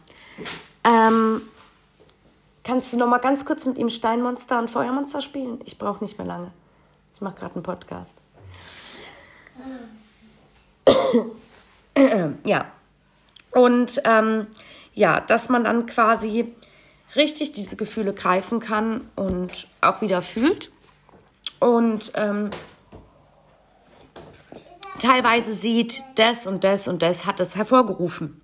Ähm, 0.84 1.42
kannst 2.64 2.94
du 2.94 2.98
noch 2.98 3.08
mal 3.08 3.20
ganz 3.20 3.46
kurz 3.46 3.66
mit 3.66 3.78
ihm 3.78 3.90
Steinmonster 3.90 4.60
und 4.60 4.70
Feuermonster 4.70 5.22
spielen? 5.22 5.62
Ich 5.66 5.78
brauche 5.78 6.04
nicht 6.04 6.18
mehr 6.18 6.28
lange. 6.28 6.52
Ich 7.14 7.22
mache 7.22 7.36
gerade 7.36 7.56
einen 7.56 7.64
Podcast. 7.64 8.20
ja. 12.44 12.66
Und 13.52 14.02
ähm, 14.06 14.48
ja, 14.94 15.20
dass 15.20 15.50
man 15.50 15.64
dann 15.64 15.86
quasi 15.86 16.54
richtig 17.16 17.52
diese 17.52 17.76
Gefühle 17.76 18.14
greifen 18.14 18.60
kann 18.60 19.08
und 19.16 19.68
auch 19.82 20.02
wieder 20.02 20.22
fühlt. 20.22 20.72
Und 21.60 22.12
ähm, 22.16 22.50
teilweise 25.00 25.54
sieht, 25.54 26.04
das 26.16 26.48
und 26.48 26.64
das 26.64 26.88
und 26.88 27.02
das 27.02 27.26
hat 27.26 27.40
es 27.40 27.56
hervorgerufen. 27.56 28.42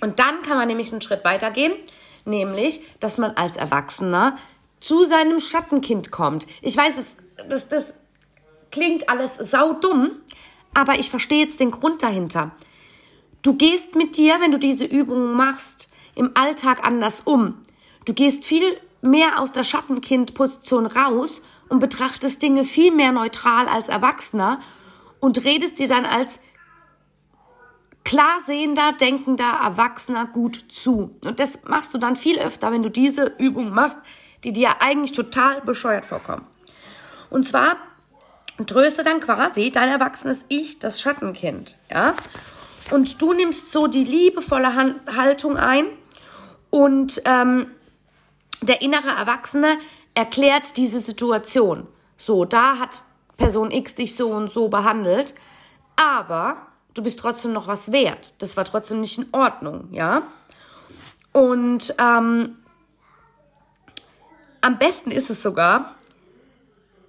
Und 0.00 0.18
dann 0.18 0.42
kann 0.42 0.58
man 0.58 0.68
nämlich 0.68 0.92
einen 0.92 1.02
Schritt 1.02 1.24
weitergehen, 1.24 1.72
nämlich, 2.24 2.80
dass 3.00 3.18
man 3.18 3.32
als 3.32 3.56
Erwachsener 3.56 4.36
zu 4.80 5.04
seinem 5.04 5.40
Schattenkind 5.40 6.10
kommt. 6.10 6.46
Ich 6.62 6.76
weiß, 6.76 6.98
es, 6.98 7.16
das, 7.48 7.68
das 7.68 7.94
klingt 8.70 9.08
alles 9.08 9.36
saudumm, 9.36 10.10
aber 10.74 10.98
ich 10.98 11.10
verstehe 11.10 11.42
jetzt 11.42 11.60
den 11.60 11.70
Grund 11.70 12.02
dahinter. 12.02 12.50
Du 13.42 13.54
gehst 13.54 13.94
mit 13.94 14.16
dir, 14.16 14.40
wenn 14.40 14.50
du 14.50 14.58
diese 14.58 14.84
Übungen 14.84 15.34
machst, 15.34 15.88
im 16.14 16.32
Alltag 16.34 16.84
anders 16.84 17.22
um. 17.22 17.62
Du 18.04 18.12
gehst 18.12 18.44
viel 18.44 18.78
mehr 19.02 19.40
aus 19.40 19.52
der 19.52 19.64
Schattenkind-Position 19.64 20.86
raus 20.86 21.42
und 21.68 21.78
betrachtest 21.78 22.42
Dinge 22.42 22.64
viel 22.64 22.92
mehr 22.92 23.12
neutral 23.12 23.68
als 23.68 23.88
Erwachsener 23.88 24.60
und 25.20 25.44
redest 25.44 25.78
dir 25.78 25.88
dann 25.88 26.04
als 26.04 26.40
klar 28.06 28.40
sehender, 28.40 28.92
denkender 28.92 29.58
Erwachsener 29.64 30.26
gut 30.26 30.66
zu. 30.68 31.18
Und 31.24 31.40
das 31.40 31.64
machst 31.64 31.92
du 31.92 31.98
dann 31.98 32.14
viel 32.14 32.38
öfter, 32.38 32.70
wenn 32.70 32.84
du 32.84 32.88
diese 32.88 33.34
Übung 33.38 33.74
machst, 33.74 33.98
die 34.44 34.52
dir 34.52 34.80
eigentlich 34.80 35.10
total 35.10 35.60
bescheuert 35.62 36.04
vorkommen. 36.04 36.46
Und 37.30 37.48
zwar 37.48 37.76
tröste 38.64 39.02
dann 39.02 39.18
quasi 39.18 39.72
dein 39.72 39.90
erwachsenes 39.90 40.44
Ich, 40.48 40.78
das 40.78 41.00
Schattenkind, 41.00 41.78
ja? 41.90 42.14
Und 42.92 43.20
du 43.20 43.32
nimmst 43.32 43.72
so 43.72 43.88
die 43.88 44.04
liebevolle 44.04 44.94
Haltung 45.16 45.56
ein 45.56 45.86
und 46.70 47.20
ähm, 47.24 47.72
der 48.62 48.82
innere 48.82 49.08
Erwachsene 49.08 49.78
erklärt 50.14 50.76
diese 50.76 51.00
Situation. 51.00 51.88
So, 52.16 52.44
da 52.44 52.78
hat 52.78 53.02
Person 53.36 53.72
X 53.72 53.96
dich 53.96 54.14
so 54.14 54.30
und 54.30 54.52
so 54.52 54.68
behandelt, 54.68 55.34
aber 55.96 56.65
du 56.96 57.02
bist 57.02 57.18
trotzdem 57.20 57.52
noch 57.52 57.66
was 57.66 57.92
wert. 57.92 58.34
Das 58.38 58.56
war 58.56 58.64
trotzdem 58.64 59.00
nicht 59.00 59.18
in 59.18 59.26
Ordnung, 59.32 59.88
ja? 59.92 60.22
Und 61.32 61.94
ähm, 61.98 62.56
am 64.62 64.78
besten 64.78 65.10
ist 65.10 65.30
es 65.30 65.42
sogar, 65.42 65.94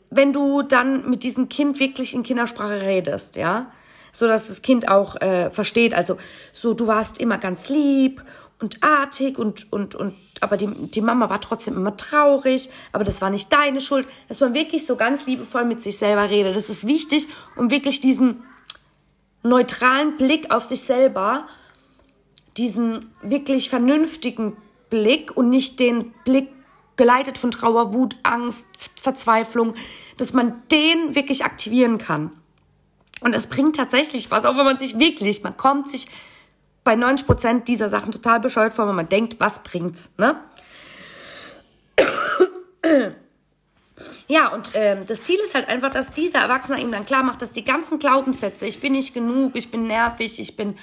wenn 0.10 0.34
du 0.34 0.62
dann 0.62 1.10
mit 1.10 1.24
diesem 1.24 1.50
Kind 1.50 1.80
wirklich 1.80 2.14
in 2.14 2.24
Kindersprache 2.24 2.82
redest, 2.82 3.36
ja, 3.38 3.72
so 4.12 4.28
dass 4.28 4.48
das 4.48 4.62
Kind 4.62 4.90
auch 4.90 5.16
äh, 5.22 5.50
versteht. 5.50 5.94
Also 5.94 6.18
so, 6.52 6.74
du 6.74 6.88
warst 6.88 7.20
immer 7.20 7.38
ganz 7.38 7.70
lieb 7.70 8.24
und 8.60 8.84
artig 8.84 9.38
und 9.38 9.72
und 9.72 9.96
und, 9.96 10.16
aber 10.42 10.58
die 10.58 10.68
die 10.68 11.02
Mama 11.02 11.30
war 11.30 11.40
trotzdem 11.40 11.76
immer 11.76 11.96
traurig. 11.96 12.70
Aber 12.92 13.04
das 13.04 13.22
war 13.22 13.30
nicht 13.30 13.52
deine 13.54 13.80
Schuld. 13.80 14.08
Dass 14.28 14.42
man 14.42 14.54
wirklich 14.54 14.86
so 14.86 14.96
ganz 14.96 15.26
liebevoll 15.26 15.66
mit 15.66 15.82
sich 15.82 15.98
selber 15.98 16.30
redet, 16.30 16.56
das 16.56 16.70
ist 16.70 16.86
wichtig, 16.86 17.28
um 17.56 17.70
wirklich 17.70 18.00
diesen 18.00 18.44
neutralen 19.44 20.18
Blick 20.18 20.52
auf 20.52 20.64
sich 20.64 20.82
selber, 20.82 21.48
diesen 22.58 23.06
wirklich 23.22 23.70
vernünftigen 23.70 24.58
Blick 24.90 25.36
und 25.36 25.50
nicht 25.50 25.80
den 25.80 26.14
Blick 26.24 26.50
geleitet 26.96 27.38
von 27.38 27.52
Trauer, 27.52 27.94
Wut, 27.94 28.16
Angst, 28.24 28.68
Verzweiflung, 29.00 29.76
dass 30.18 30.34
man 30.34 30.64
den 30.72 31.16
wirklich 31.16 31.46
aktivieren 31.46 31.98
kann. 32.00 32.32
Und 33.22 33.36
es 33.36 33.48
bringt 33.48 33.76
tatsächlich 33.76 34.32
was, 34.32 34.46
auch 34.46 34.58
wenn 34.58 34.66
man 34.66 34.78
sich 34.78 35.00
wirklich, 35.00 35.44
man 35.44 35.58
kommt 35.58 35.90
sich 35.90 36.08
bei 36.84 36.96
90 36.96 37.28
Prozent 37.28 37.68
dieser 37.68 37.90
Sachen 37.90 38.12
total 38.12 38.40
bescheuert 38.40 38.74
vor, 38.74 38.88
wenn 38.88 38.96
man 38.96 39.10
denkt, 39.10 39.40
was 39.40 39.64
bringt's, 39.64 40.14
ne? 40.18 40.40
Ja, 44.28 44.50
und 44.50 44.72
ähm, 44.76 45.06
das 45.08 45.24
Ziel 45.24 45.40
ist 45.44 45.56
halt 45.56 45.70
einfach, 45.70 45.90
dass 45.90 46.12
dieser 46.12 46.40
Erwachsene 46.40 46.80
ihm 46.80 46.92
dann 46.92 47.06
klar 47.06 47.24
macht, 47.24 47.42
dass 47.42 47.52
die 47.52 47.64
ganzen 47.64 47.98
Glaubenssätze, 48.00 48.68
ich 48.68 48.80
bin 48.80 48.94
nicht 48.94 49.14
genug, 49.14 49.56
ich 49.56 49.72
bin 49.72 49.88
nervig, 49.88 50.40
ich 50.40 50.56
bin 50.56 50.76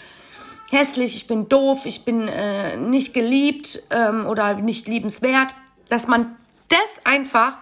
hässlich, 0.71 1.15
ich 1.15 1.27
bin 1.27 1.49
doof, 1.49 1.87
ich 1.87 2.05
bin 2.05 2.27
äh, 2.27 2.77
nicht 2.77 3.15
geliebt 3.15 3.83
ähm, 3.91 4.27
oder 4.27 4.55
nicht 4.55 4.89
liebenswert, 4.89 5.55
dass 5.89 6.09
man 6.09 6.37
das 6.69 7.05
einfach 7.05 7.59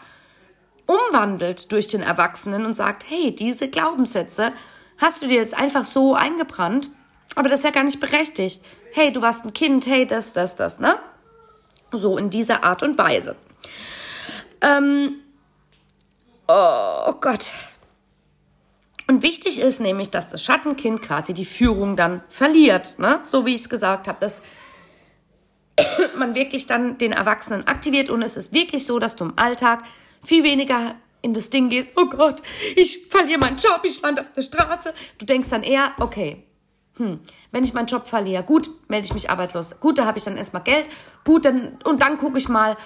umwandelt 0.87 1.71
durch 1.73 1.87
den 1.87 2.03
Erwachsenen 2.03 2.65
und 2.65 2.77
sagt, 2.77 3.05
hey, 3.09 3.35
diese 3.35 3.69
Glaubenssätze 3.69 4.53
hast 4.99 5.23
du 5.23 5.27
dir 5.27 5.37
jetzt 5.37 5.57
einfach 5.57 5.85
so 5.85 6.15
eingebrannt, 6.15 6.91
aber 7.35 7.49
das 7.49 7.61
ist 7.61 7.65
ja 7.65 7.71
gar 7.71 7.85
nicht 7.85 8.01
berechtigt. 8.01 8.63
Hey, 8.93 9.13
du 9.13 9.23
warst 9.23 9.45
ein 9.45 9.53
Kind, 9.53 9.87
hey, 9.87 10.07
das, 10.07 10.33
das, 10.33 10.57
das, 10.57 10.81
ne? 10.81 10.99
So 11.93 12.17
in 12.19 12.31
dieser 12.31 12.65
Art 12.65 12.83
und 12.83 12.97
Weise. 12.99 13.37
Ähm, 14.61 15.22
oh 16.55 17.15
Gott. 17.21 17.53
Und 19.09 19.23
wichtig 19.23 19.61
ist 19.61 19.81
nämlich, 19.81 20.11
dass 20.11 20.29
das 20.29 20.43
Schattenkind 20.45 21.03
quasi 21.03 21.35
die 21.35 21.45
Führung 21.45 21.97
dann 21.97 22.23
verliert, 22.29 22.99
ne? 22.99 23.21
So 23.23 23.47
wie 23.47 23.55
ich 23.55 23.63
es 23.63 23.69
gesagt 23.69 24.09
habe, 24.09 24.19
dass 24.21 24.43
man 26.17 26.35
wirklich 26.35 26.67
dann 26.67 26.99
den 26.99 27.13
Erwachsenen 27.13 27.67
aktiviert 27.67 28.11
und 28.11 28.23
es 28.23 28.37
ist 28.37 28.53
wirklich 28.53 28.87
so, 28.87 28.99
dass 28.99 29.17
du 29.17 29.25
im 29.25 29.33
Alltag 29.37 29.83
viel 30.23 30.45
weniger 30.45 30.95
in 31.23 31.35
das 31.35 31.51
Ding 31.51 31.69
gehst, 31.69 31.91
oh 31.97 32.07
Gott, 32.07 32.43
ich 32.77 33.07
verliere 33.09 33.39
meinen 33.39 33.57
Job, 33.57 33.81
ich 33.85 34.01
lande 34.03 34.23
auf 34.23 34.33
der 34.35 34.43
Straße. 34.43 34.93
Du 35.19 35.27
denkst 35.27 35.51
dann 35.51 35.63
eher, 35.63 35.93
okay, 36.01 36.45
hm, 36.99 37.21
wenn 37.51 37.65
ich 37.65 37.73
meinen 37.73 37.87
Job 37.87 38.07
verliere, 38.07 38.43
gut, 38.43 38.69
melde 38.89 39.07
ich 39.07 39.15
mich 39.15 39.31
arbeitslos. 39.31 39.81
Gut, 39.81 39.97
da 39.97 40.05
habe 40.05 40.19
ich 40.19 40.25
dann 40.25 40.37
erstmal 40.37 40.63
Geld. 40.63 40.89
Gut, 41.25 41.45
dann, 41.45 41.79
und 41.85 42.03
dann 42.03 42.19
gucke 42.19 42.37
ich 42.37 42.49
mal, 42.49 42.77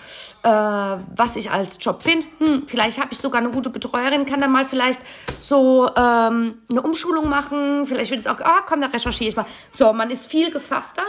äh, 0.43 0.49
was 0.49 1.37
ich 1.37 1.51
als 1.51 1.79
Job 1.81 2.03
finde. 2.03 2.27
Hm, 2.39 2.65
vielleicht 2.67 3.01
habe 3.01 3.09
ich 3.13 3.19
sogar 3.19 3.41
eine 3.41 3.51
gute 3.51 3.71
Betreuerin, 3.71 4.25
kann 4.25 4.41
dann 4.41 4.53
mal 4.53 4.65
vielleicht 4.65 5.01
so 5.41 5.89
ähm, 5.97 6.59
eine 6.71 6.83
Umschulung 6.83 7.29
machen. 7.29 7.87
Vielleicht 7.87 8.11
wird 8.11 8.21
es 8.21 8.27
auch, 8.27 8.41
ah, 8.41 8.63
komm, 8.65 8.81
da 8.81 8.87
recherchiere 8.87 9.29
ich 9.29 9.37
mal. 9.37 9.47
So, 9.71 9.93
man 9.93 10.11
ist 10.11 10.27
viel 10.27 10.51
gefasster, 10.51 11.05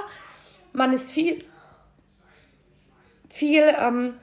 man 0.73 0.91
ist 0.91 1.11
viel 1.11 1.45
viel 3.37 3.75
ähm, 3.79 4.13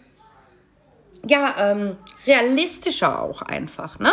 ja, 1.26 1.54
ähm, 1.58 1.96
realistischer 2.26 3.22
auch 3.22 3.42
einfach, 3.42 3.98
ne? 3.98 4.12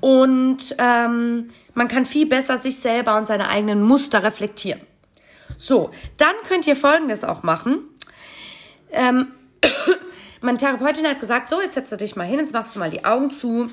Und 0.00 0.76
ähm, 0.78 1.48
man 1.74 1.88
kann 1.88 2.06
viel 2.06 2.26
besser 2.26 2.56
sich 2.56 2.78
selber 2.78 3.16
und 3.16 3.26
seine 3.26 3.48
eigenen 3.48 3.82
Muster 3.82 4.22
reflektieren. 4.22 4.80
So, 5.58 5.90
dann 6.16 6.34
könnt 6.46 6.66
ihr 6.66 6.76
Folgendes 6.76 7.24
auch 7.24 7.42
machen. 7.42 7.88
Ähm, 8.92 9.32
meine 10.40 10.58
Therapeutin 10.58 11.06
hat 11.06 11.20
gesagt, 11.20 11.48
so, 11.48 11.60
jetzt 11.60 11.74
setzt 11.74 11.92
du 11.92 11.96
dich 11.96 12.16
mal 12.16 12.26
hin, 12.26 12.38
jetzt 12.38 12.52
machst 12.52 12.76
du 12.76 12.80
mal 12.80 12.90
die 12.90 13.04
Augen 13.04 13.30
zu 13.30 13.68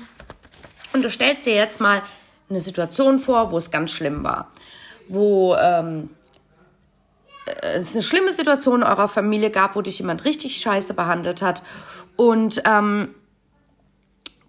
und 0.92 1.04
du 1.04 1.10
stellst 1.10 1.46
dir 1.46 1.54
jetzt 1.54 1.80
mal 1.80 2.02
eine 2.48 2.60
Situation 2.60 3.18
vor, 3.18 3.50
wo 3.50 3.58
es 3.58 3.70
ganz 3.70 3.92
schlimm 3.92 4.24
war. 4.24 4.50
Wo 5.08 5.54
ähm, 5.54 6.10
es 7.60 7.94
eine 7.94 8.02
schlimme 8.02 8.32
Situation 8.32 8.82
in 8.82 8.86
eurer 8.86 9.08
Familie 9.08 9.50
gab, 9.50 9.76
wo 9.76 9.82
dich 9.82 9.98
jemand 9.98 10.24
richtig 10.24 10.56
scheiße 10.56 10.94
behandelt 10.94 11.42
hat 11.42 11.62
und 12.16 12.62
ähm, 12.64 13.14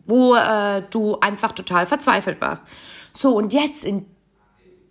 wo 0.08 0.36
äh, 0.36 0.82
du 0.90 1.20
einfach 1.20 1.52
total 1.52 1.86
verzweifelt 1.86 2.42
warst. 2.42 2.66
So, 3.12 3.36
und 3.36 3.54
jetzt 3.54 3.86
in 3.86 4.06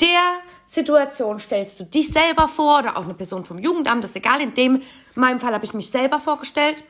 der 0.00 0.40
Situation 0.64 1.40
stellst 1.40 1.80
du 1.80 1.84
dich 1.84 2.12
selber 2.12 2.48
vor 2.48 2.80
oder 2.80 2.96
auch 2.96 3.04
eine 3.04 3.14
Person 3.14 3.44
vom 3.44 3.58
Jugendamt, 3.58 4.02
das 4.02 4.10
ist 4.10 4.16
egal. 4.16 4.40
In 4.40 4.54
dem, 4.54 4.76
in 4.76 4.82
meinem 5.20 5.40
Fall 5.40 5.54
habe 5.54 5.64
ich 5.64 5.74
mich 5.74 5.90
selber 5.90 6.18
vorgestellt, 6.18 6.84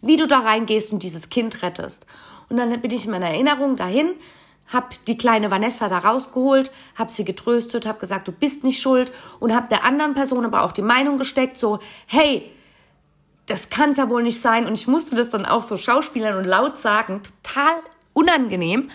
wie 0.00 0.16
du 0.16 0.26
da 0.26 0.40
reingehst 0.40 0.92
und 0.92 1.02
dieses 1.02 1.28
Kind 1.28 1.62
rettest. 1.62 2.06
Und 2.48 2.56
dann 2.56 2.80
bin 2.80 2.90
ich 2.90 3.04
in 3.04 3.10
meiner 3.10 3.26
Erinnerung 3.26 3.76
dahin, 3.76 4.14
hab 4.72 5.04
die 5.06 5.18
kleine 5.18 5.50
Vanessa 5.50 5.88
da 5.88 5.98
rausgeholt, 5.98 6.70
hab 6.96 7.10
sie 7.10 7.24
getröstet, 7.24 7.86
hab 7.86 8.00
gesagt, 8.00 8.28
du 8.28 8.32
bist 8.32 8.64
nicht 8.64 8.80
schuld 8.80 9.12
und 9.40 9.54
hab 9.54 9.68
der 9.68 9.84
anderen 9.84 10.14
Person 10.14 10.44
aber 10.44 10.62
auch 10.62 10.72
die 10.72 10.82
Meinung 10.82 11.18
gesteckt, 11.18 11.58
so, 11.58 11.80
hey, 12.06 12.50
das 13.48 13.70
kann's 13.70 13.98
ja 13.98 14.08
wohl 14.08 14.22
nicht 14.22 14.40
sein. 14.40 14.66
Und 14.66 14.74
ich 14.74 14.86
musste 14.86 15.16
das 15.16 15.30
dann 15.30 15.44
auch 15.44 15.62
so 15.62 15.76
schauspielern 15.76 16.36
und 16.36 16.44
laut 16.44 16.78
sagen, 16.78 17.22
total 17.42 17.74
unangenehm. 18.12 18.90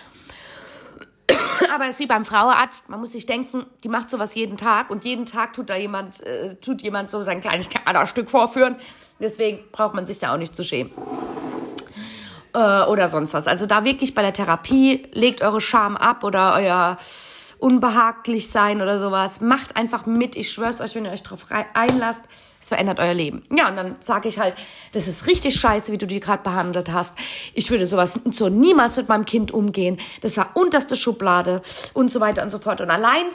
Aber 1.73 1.85
es 1.85 1.91
ist 1.91 1.99
wie 1.99 2.07
beim 2.07 2.25
Frauenarzt, 2.25 2.89
man 2.89 2.99
muss 2.99 3.11
sich 3.13 3.25
denken, 3.25 3.65
die 3.83 3.89
macht 3.89 4.09
sowas 4.09 4.35
jeden 4.35 4.57
Tag 4.57 4.89
und 4.89 5.03
jeden 5.03 5.25
Tag 5.25 5.53
tut 5.53 5.69
da 5.69 5.75
jemand, 5.75 6.21
äh, 6.21 6.55
tut 6.55 6.81
jemand 6.81 7.09
so 7.09 7.21
sein 7.23 7.41
kleines 7.41 7.69
Theaterstück 7.69 8.29
vorführen. 8.29 8.75
Deswegen 9.19 9.59
braucht 9.71 9.95
man 9.95 10.05
sich 10.05 10.19
da 10.19 10.33
auch 10.33 10.37
nicht 10.37 10.55
zu 10.55 10.63
schämen 10.63 10.91
äh, 12.53 12.83
oder 12.83 13.07
sonst 13.07 13.33
was. 13.33 13.47
Also 13.47 13.65
da 13.65 13.83
wirklich 13.83 14.13
bei 14.13 14.21
der 14.21 14.33
Therapie, 14.33 15.07
legt 15.11 15.41
eure 15.41 15.61
Scham 15.61 15.97
ab 15.97 16.23
oder 16.23 16.55
euer 16.55 16.97
unbehaglich 17.63 18.51
sein 18.51 18.81
oder 18.81 18.99
sowas. 18.99 19.39
Macht 19.39 19.77
einfach 19.77 20.05
mit. 20.05 20.35
Ich 20.35 20.51
schwör's 20.51 20.81
euch, 20.81 20.95
wenn 20.95 21.05
ihr 21.05 21.11
euch 21.11 21.23
darauf 21.23 21.45
einlasst, 21.73 22.25
es 22.59 22.67
verändert 22.67 22.99
euer 22.99 23.13
Leben. 23.13 23.45
Ja, 23.55 23.69
und 23.69 23.77
dann 23.77 23.95
sage 24.01 24.27
ich 24.27 24.37
halt, 24.37 24.53
das 24.91 25.07
ist 25.07 25.27
richtig 25.27 25.55
scheiße, 25.55 25.93
wie 25.93 25.97
du 25.97 26.05
die 26.05 26.19
gerade 26.19 26.43
behandelt 26.43 26.91
hast. 26.91 27.17
Ich 27.53 27.71
würde 27.71 27.85
sowas 27.85 28.19
so 28.31 28.49
niemals 28.49 28.97
mit 28.97 29.07
meinem 29.07 29.23
Kind 29.23 29.51
umgehen. 29.51 29.97
Das 30.19 30.35
war 30.35 30.51
unterste 30.55 30.97
Schublade 30.97 31.61
und 31.93 32.11
so 32.11 32.19
weiter 32.19 32.43
und 32.43 32.49
so 32.49 32.59
fort. 32.59 32.81
Und 32.81 32.89
allein 32.89 33.27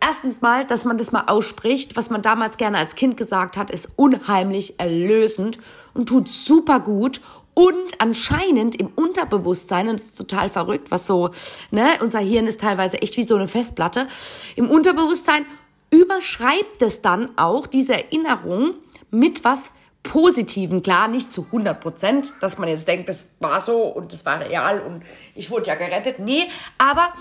erstens 0.00 0.40
mal, 0.40 0.64
dass 0.64 0.86
man 0.86 0.96
das 0.96 1.12
mal 1.12 1.24
ausspricht, 1.26 1.94
was 1.94 2.08
man 2.08 2.22
damals 2.22 2.56
gerne 2.56 2.78
als 2.78 2.94
Kind 2.94 3.18
gesagt 3.18 3.58
hat, 3.58 3.70
ist 3.70 3.90
unheimlich 3.96 4.80
erlösend 4.80 5.58
und 5.92 6.08
tut 6.08 6.30
super 6.30 6.80
gut 6.80 7.20
und 7.58 8.00
anscheinend 8.00 8.76
im 8.76 8.86
Unterbewusstsein, 8.94 9.88
und 9.88 9.98
das 9.98 10.10
ist 10.10 10.18
total 10.18 10.48
verrückt, 10.48 10.92
was 10.92 11.08
so, 11.08 11.30
ne, 11.72 11.98
unser 12.00 12.20
Hirn 12.20 12.46
ist 12.46 12.60
teilweise 12.60 13.02
echt 13.02 13.16
wie 13.16 13.24
so 13.24 13.34
eine 13.34 13.48
Festplatte, 13.48 14.06
im 14.54 14.70
Unterbewusstsein 14.70 15.44
überschreibt 15.90 16.80
es 16.82 17.02
dann 17.02 17.36
auch 17.36 17.66
diese 17.66 17.94
Erinnerung 17.94 18.74
mit 19.10 19.42
was 19.42 19.72
Positiven, 20.04 20.84
klar, 20.84 21.08
nicht 21.08 21.32
zu 21.32 21.46
100 21.46 21.80
Prozent, 21.80 22.34
dass 22.40 22.58
man 22.58 22.68
jetzt 22.68 22.86
denkt, 22.86 23.08
das 23.08 23.34
war 23.40 23.60
so 23.60 23.82
und 23.82 24.12
das 24.12 24.24
war 24.24 24.38
real 24.38 24.80
und 24.80 25.02
ich 25.34 25.50
wurde 25.50 25.66
ja 25.66 25.74
gerettet. 25.74 26.20
Nee, 26.20 26.46
aber 26.78 27.12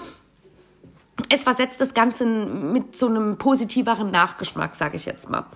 es 1.30 1.46
versetzt 1.46 1.82
das 1.82 1.96
Ganze 1.96 2.28
mit 2.28 2.96
so 2.96 3.08
einem 3.08 3.40
positiveren 3.40 4.12
Nachgeschmack, 4.12 4.76
sage 4.76 4.98
ich 4.98 5.06
jetzt 5.06 5.32
mal. 5.32 5.48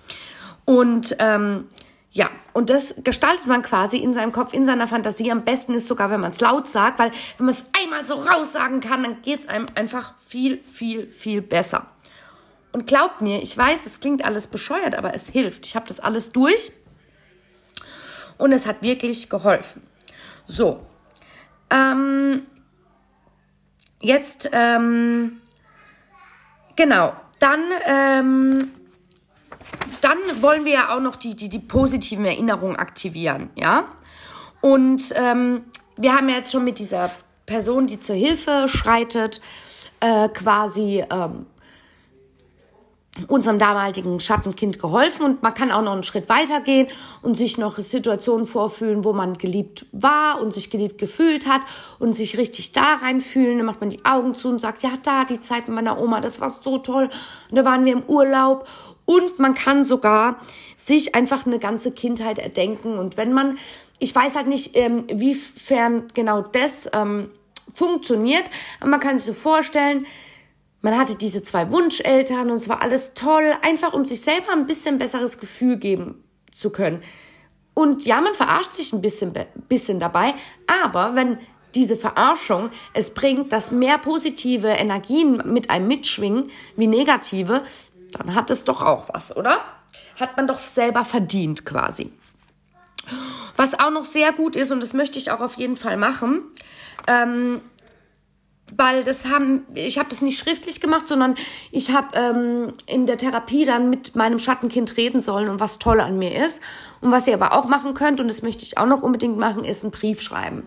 Und 0.64 1.14
ähm, 1.20 1.68
ja, 2.14 2.28
und 2.52 2.68
das 2.68 2.96
gestaltet 3.02 3.46
man 3.46 3.62
quasi 3.62 3.96
in 3.96 4.12
seinem 4.12 4.32
Kopf, 4.32 4.52
in 4.52 4.66
seiner 4.66 4.86
Fantasie. 4.86 5.32
Am 5.32 5.44
besten 5.44 5.72
ist 5.72 5.88
sogar, 5.88 6.10
wenn 6.10 6.20
man 6.20 6.32
es 6.32 6.40
laut 6.42 6.68
sagt, 6.68 6.98
weil 6.98 7.10
wenn 7.38 7.46
man 7.46 7.54
es 7.54 7.64
einmal 7.72 8.04
so 8.04 8.14
raussagen 8.14 8.80
kann, 8.80 9.02
dann 9.02 9.22
geht 9.22 9.40
es 9.40 9.48
einem 9.48 9.66
einfach 9.74 10.12
viel, 10.18 10.62
viel, 10.62 11.10
viel 11.10 11.40
besser. 11.40 11.86
Und 12.72 12.86
glaubt 12.86 13.22
mir, 13.22 13.40
ich 13.40 13.56
weiß, 13.56 13.86
es 13.86 14.00
klingt 14.00 14.26
alles 14.26 14.46
bescheuert, 14.46 14.94
aber 14.94 15.14
es 15.14 15.28
hilft. 15.28 15.64
Ich 15.64 15.74
habe 15.74 15.88
das 15.88 16.00
alles 16.00 16.32
durch 16.32 16.72
und 18.36 18.52
es 18.52 18.66
hat 18.66 18.82
wirklich 18.82 19.30
geholfen. 19.30 19.82
So, 20.46 20.84
ähm, 21.70 22.42
jetzt, 24.00 24.50
ähm, 24.52 25.40
genau, 26.76 27.14
dann, 27.38 27.64
ähm, 27.86 28.70
dann 30.00 30.18
wollen 30.40 30.64
wir 30.64 30.72
ja 30.72 30.96
auch 30.96 31.00
noch 31.00 31.16
die, 31.16 31.34
die, 31.36 31.48
die 31.48 31.58
positiven 31.58 32.24
Erinnerungen 32.24 32.76
aktivieren, 32.76 33.50
ja. 33.56 33.84
Und 34.60 35.12
ähm, 35.16 35.64
wir 35.96 36.14
haben 36.14 36.28
ja 36.28 36.36
jetzt 36.36 36.52
schon 36.52 36.64
mit 36.64 36.78
dieser 36.78 37.10
Person, 37.46 37.86
die 37.86 38.00
zur 38.00 38.16
Hilfe 38.16 38.66
schreitet, 38.68 39.40
äh, 40.00 40.28
quasi 40.28 41.04
ähm, 41.10 41.46
unserem 43.28 43.58
damaligen 43.58 44.20
Schattenkind 44.20 44.78
geholfen 44.78 45.26
und 45.26 45.42
man 45.42 45.52
kann 45.52 45.70
auch 45.70 45.82
noch 45.82 45.92
einen 45.92 46.02
Schritt 46.02 46.30
weiter 46.30 46.60
gehen 46.60 46.86
und 47.20 47.36
sich 47.36 47.58
noch 47.58 47.76
Situationen 47.76 48.46
vorfühlen, 48.46 49.04
wo 49.04 49.12
man 49.12 49.34
geliebt 49.34 49.84
war 49.92 50.40
und 50.40 50.54
sich 50.54 50.70
geliebt 50.70 50.96
gefühlt 50.96 51.46
hat 51.46 51.60
und 51.98 52.14
sich 52.14 52.38
richtig 52.38 52.72
da 52.72 52.94
reinfühlen. 53.02 53.58
Dann 53.58 53.66
macht 53.66 53.80
man 53.80 53.90
die 53.90 54.04
Augen 54.06 54.34
zu 54.34 54.48
und 54.48 54.60
sagt, 54.60 54.82
ja, 54.82 54.92
da 55.02 55.24
die 55.24 55.40
Zeit 55.40 55.68
mit 55.68 55.74
meiner 55.74 56.00
Oma, 56.00 56.22
das 56.22 56.40
war 56.40 56.48
so 56.48 56.78
toll 56.78 57.10
und 57.50 57.56
da 57.56 57.66
waren 57.66 57.84
wir 57.84 57.92
im 57.92 58.02
Urlaub 58.04 58.66
und 59.04 59.38
man 59.38 59.54
kann 59.54 59.84
sogar 59.84 60.38
sich 60.76 61.14
einfach 61.14 61.46
eine 61.46 61.58
ganze 61.58 61.92
Kindheit 61.92 62.38
erdenken 62.38 62.98
und 62.98 63.16
wenn 63.16 63.32
man, 63.32 63.58
ich 63.98 64.14
weiß 64.14 64.36
halt 64.36 64.46
nicht, 64.46 64.76
ähm, 64.76 65.04
wiefern 65.08 66.08
genau 66.14 66.42
das 66.42 66.90
ähm, 66.92 67.30
funktioniert, 67.74 68.44
aber 68.80 68.90
man 68.90 69.00
kann 69.00 69.18
sich 69.18 69.26
so 69.26 69.32
vorstellen, 69.32 70.06
man 70.80 70.98
hatte 70.98 71.14
diese 71.14 71.42
zwei 71.42 71.70
Wunscheltern 71.70 72.50
und 72.50 72.56
es 72.56 72.68
war 72.68 72.82
alles 72.82 73.14
toll, 73.14 73.54
einfach 73.62 73.92
um 73.92 74.04
sich 74.04 74.20
selber 74.20 74.52
ein 74.52 74.66
bisschen 74.66 74.98
besseres 74.98 75.38
Gefühl 75.38 75.76
geben 75.76 76.24
zu 76.50 76.70
können. 76.70 77.02
Und 77.74 78.04
ja, 78.04 78.20
man 78.20 78.34
verarscht 78.34 78.74
sich 78.74 78.92
ein 78.92 79.00
bisschen, 79.00 79.32
bisschen 79.68 80.00
dabei, 80.00 80.34
aber 80.66 81.14
wenn 81.14 81.38
diese 81.74 81.96
Verarschung 81.96 82.70
es 82.92 83.14
bringt, 83.14 83.52
dass 83.52 83.70
mehr 83.70 83.96
positive 83.96 84.68
Energien 84.68 85.42
mit 85.46 85.70
einem 85.70 85.88
mitschwingen 85.88 86.50
wie 86.76 86.86
negative, 86.86 87.62
dann 88.12 88.34
hat 88.34 88.50
es 88.50 88.64
doch 88.64 88.82
auch 88.82 89.08
was, 89.12 89.36
oder? 89.36 89.60
Hat 90.18 90.36
man 90.36 90.46
doch 90.46 90.58
selber 90.58 91.04
verdient 91.04 91.64
quasi. 91.64 92.12
Was 93.56 93.78
auch 93.78 93.90
noch 93.90 94.04
sehr 94.04 94.32
gut 94.32 94.56
ist, 94.56 94.70
und 94.70 94.80
das 94.80 94.92
möchte 94.92 95.18
ich 95.18 95.30
auch 95.30 95.40
auf 95.40 95.56
jeden 95.56 95.76
Fall 95.76 95.96
machen, 95.96 96.42
ähm, 97.06 97.60
weil 98.76 99.04
das 99.04 99.26
haben, 99.26 99.66
ich 99.74 99.98
habe 99.98 100.08
das 100.08 100.22
nicht 100.22 100.38
schriftlich 100.38 100.80
gemacht, 100.80 101.06
sondern 101.08 101.34
ich 101.70 101.90
habe 101.90 102.16
ähm, 102.16 102.72
in 102.86 103.06
der 103.06 103.18
Therapie 103.18 103.64
dann 103.64 103.90
mit 103.90 104.16
meinem 104.16 104.38
Schattenkind 104.38 104.96
reden 104.96 105.20
sollen 105.20 105.50
und 105.50 105.60
was 105.60 105.78
toll 105.78 106.00
an 106.00 106.18
mir 106.18 106.44
ist. 106.44 106.62
Und 107.00 107.10
was 107.10 107.26
ihr 107.26 107.34
aber 107.34 107.52
auch 107.52 107.66
machen 107.66 107.92
könnt, 107.94 108.20
und 108.20 108.28
das 108.28 108.42
möchte 108.42 108.62
ich 108.62 108.78
auch 108.78 108.86
noch 108.86 109.02
unbedingt 109.02 109.36
machen, 109.36 109.64
ist 109.64 109.82
einen 109.82 109.90
Brief 109.90 110.22
schreiben. 110.22 110.66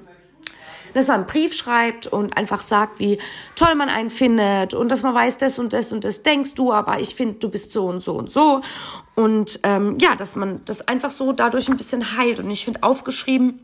Dass 0.96 1.08
man 1.08 1.18
einen 1.18 1.28
Brief 1.28 1.54
schreibt 1.54 2.08
und 2.08 2.36
einfach 2.36 2.62
sagt, 2.62 3.00
wie 3.00 3.20
toll 3.56 3.76
man 3.76 3.90
einen 3.90 4.10
findet 4.10 4.74
und 4.74 4.90
dass 4.90 5.04
man 5.04 5.14
weiß, 5.14 5.38
das 5.38 5.60
und 5.60 5.74
das 5.74 5.94
und 5.94 6.04
das 6.04 6.24
denkst 6.24 6.56
du, 6.56 6.74
aber 6.74 7.00
ich 7.00 7.14
finde, 7.14 7.36
du 7.36 7.50
bist 7.50 7.72
so 7.72 7.86
und 7.86 8.02
so 8.02 8.14
und 8.14 8.32
so. 8.32 8.62
Und 9.14 9.60
ähm, 9.64 9.98
ja, 10.00 10.16
dass 10.16 10.36
man 10.36 10.62
das 10.66 10.88
einfach 10.88 11.12
so 11.12 11.32
dadurch 11.32 11.70
ein 11.70 11.78
bisschen 11.78 12.18
heilt. 12.18 12.40
Und 12.40 12.50
ich 12.50 12.66
finde 12.66 12.82
aufgeschrieben, 12.82 13.62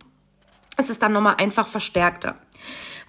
es 0.78 0.90
ist 0.90 1.02
dann 1.02 1.14
nochmal 1.14 1.36
einfach 1.40 1.68
verstärkter. 1.68 2.36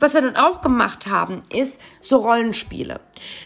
Was 0.03 0.15
wir 0.15 0.23
dann 0.23 0.35
auch 0.35 0.63
gemacht 0.63 1.07
haben, 1.07 1.43
ist 1.49 1.81
so 2.01 2.17
Rollenspiele. 2.17 2.99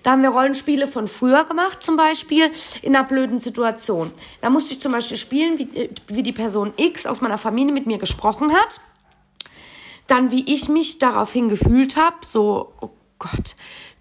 Da 0.02 0.12
haben 0.12 0.22
wir 0.22 0.30
Rollenspiele 0.30 0.86
von 0.86 1.06
früher 1.06 1.44
gemacht, 1.44 1.82
zum 1.82 1.96
Beispiel 1.96 2.50
in 2.80 2.96
einer 2.96 3.06
blöden 3.06 3.40
Situation. 3.40 4.10
Da 4.40 4.48
musste 4.48 4.72
ich 4.72 4.80
zum 4.80 4.92
Beispiel 4.92 5.18
spielen, 5.18 5.58
wie, 5.58 5.90
wie 6.06 6.22
die 6.22 6.32
Person 6.32 6.72
X 6.78 7.06
aus 7.06 7.20
meiner 7.20 7.36
Familie 7.36 7.74
mit 7.74 7.86
mir 7.86 7.98
gesprochen 7.98 8.54
hat. 8.54 8.80
Dann, 10.06 10.30
wie 10.30 10.52
ich 10.52 10.68
mich 10.68 10.98
daraufhin 10.98 11.48
gefühlt 11.48 11.96
habe, 11.96 12.16
so, 12.22 12.72
oh 12.80 12.90
Gott, 13.18 13.56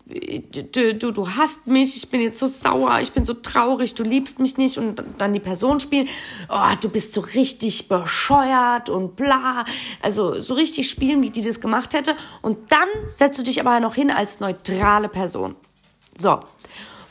du, 0.06 0.94
du, 0.96 1.12
du 1.12 1.30
hast 1.30 1.68
mich, 1.68 1.96
ich 1.96 2.10
bin 2.10 2.22
jetzt 2.22 2.40
so 2.40 2.48
sauer, 2.48 3.00
ich 3.02 3.12
bin 3.12 3.26
so 3.26 3.34
traurig, 3.34 3.96
du 3.96 4.04
liebst 4.04 4.40
mich 4.40 4.58
nicht 4.58 4.78
und 4.78 5.02
dann 5.18 5.34
die 5.34 5.40
Person 5.40 5.80
spielen, 5.80 6.08
oh, 6.50 6.76
du 6.80 6.90
bist 6.90 7.14
so 7.14 7.22
richtig 7.22 7.88
bescheuert 7.88 8.90
und 8.90 9.16
bla, 9.16 9.66
also 10.02 10.40
so 10.40 10.54
richtig 10.54 10.90
spielen, 10.90 11.24
wie 11.24 11.32
die 11.32 11.42
das 11.42 11.60
gemacht 11.60 11.94
hätte. 11.94 12.16
Und 12.42 12.72
dann 12.72 12.88
setzt 13.08 13.40
du 13.40 13.44
dich 13.44 13.60
aber 13.60 13.80
noch 13.80 13.96
hin 13.96 14.12
als 14.12 14.40
neutrale 14.40 15.10
Person. 15.10 15.56
So, 16.18 16.40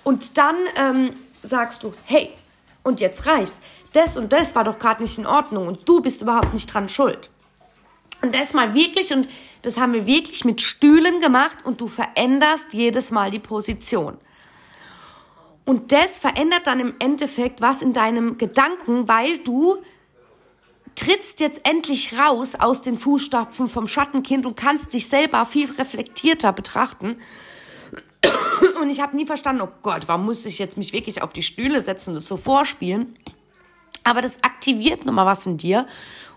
und 0.05 0.39
dann 0.39 0.57
ähm, 0.77 1.11
sagst 1.43 1.83
du, 1.83 1.93
hey, 2.05 2.31
und 2.85 3.01
jetzt 3.01 3.27
reicht's, 3.27 3.61
das 3.93 4.17
und 4.17 4.33
das 4.33 4.55
war 4.55 4.65
doch 4.65 4.79
gerade 4.79 5.03
nicht 5.03 5.19
in 5.19 5.27
Ordnung 5.27 5.67
und 5.67 5.89
du 5.89 6.01
bist 6.01 6.23
überhaupt 6.23 6.53
nicht 6.53 6.73
dran 6.73 6.89
schuld. 6.89 7.31
Und 8.25 8.35
das 8.35 8.55
mal 8.55 8.73
wirklich 8.73 9.13
und 9.13 9.29
das 9.61 9.77
haben 9.79 9.93
wir 9.93 10.07
wirklich 10.07 10.47
mit 10.47 10.63
Stühlen 10.63 11.21
gemacht 11.21 11.59
und 11.65 11.83
du 11.83 11.89
veränderst 11.89 12.73
jedes 12.73 13.11
Mal 13.11 13.31
die 13.31 13.39
Position. 13.39 14.17
Und 15.67 15.93
das 15.93 16.21
verändert 16.21 16.67
dann 16.67 16.81
im 16.81 16.95
Endeffekt 17.01 17.61
was 17.61 17.83
in 17.83 17.93
deinem 17.93 18.39
Gedanken, 18.39 19.09
weil 19.09 19.39
du 19.39 19.77
trittst 20.95 21.41
jetzt 21.41 21.69
endlich 21.69 22.19
raus 22.19 22.55
aus 22.55 22.81
den 22.81 22.97
Fußstapfen 22.97 23.69
vom 23.69 23.87
Schattenkind 23.87 24.47
und 24.47 24.57
kannst 24.57 24.95
dich 24.95 25.07
selber 25.07 25.45
viel 25.45 25.71
reflektierter 25.71 26.55
betrachten. 26.55 27.19
Und 28.81 28.89
ich 28.89 29.01
habe 29.01 29.17
nie 29.17 29.27
verstanden, 29.27 29.61
oh 29.61 29.73
Gott, 29.83 30.09
warum 30.09 30.25
muss 30.25 30.47
ich 30.47 30.59
jetzt 30.59 30.79
mich 30.79 30.95
wirklich 30.95 31.21
auf 31.21 31.35
die 31.35 31.43
Stühle 31.43 31.83
setzen 31.83 32.11
und 32.11 32.15
das 32.17 32.27
so 32.27 32.39
vorspielen? 32.39 33.19
Aber 34.03 34.23
das 34.23 34.43
aktiviert 34.43 35.05
nochmal 35.05 35.27
was 35.27 35.47
in 35.47 35.59
dir 35.59 35.87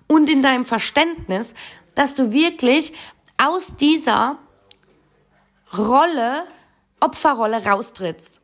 und 0.08 0.30
in 0.30 0.42
deinem 0.42 0.66
Verständnis, 0.66 1.54
dass 1.96 2.16
du 2.16 2.32
wirklich 2.32 2.94
aus 3.38 3.76
dieser 3.76 4.38
Rolle, 5.78 6.46
Opferrolle 7.00 7.66
raustrittst. 7.66 8.42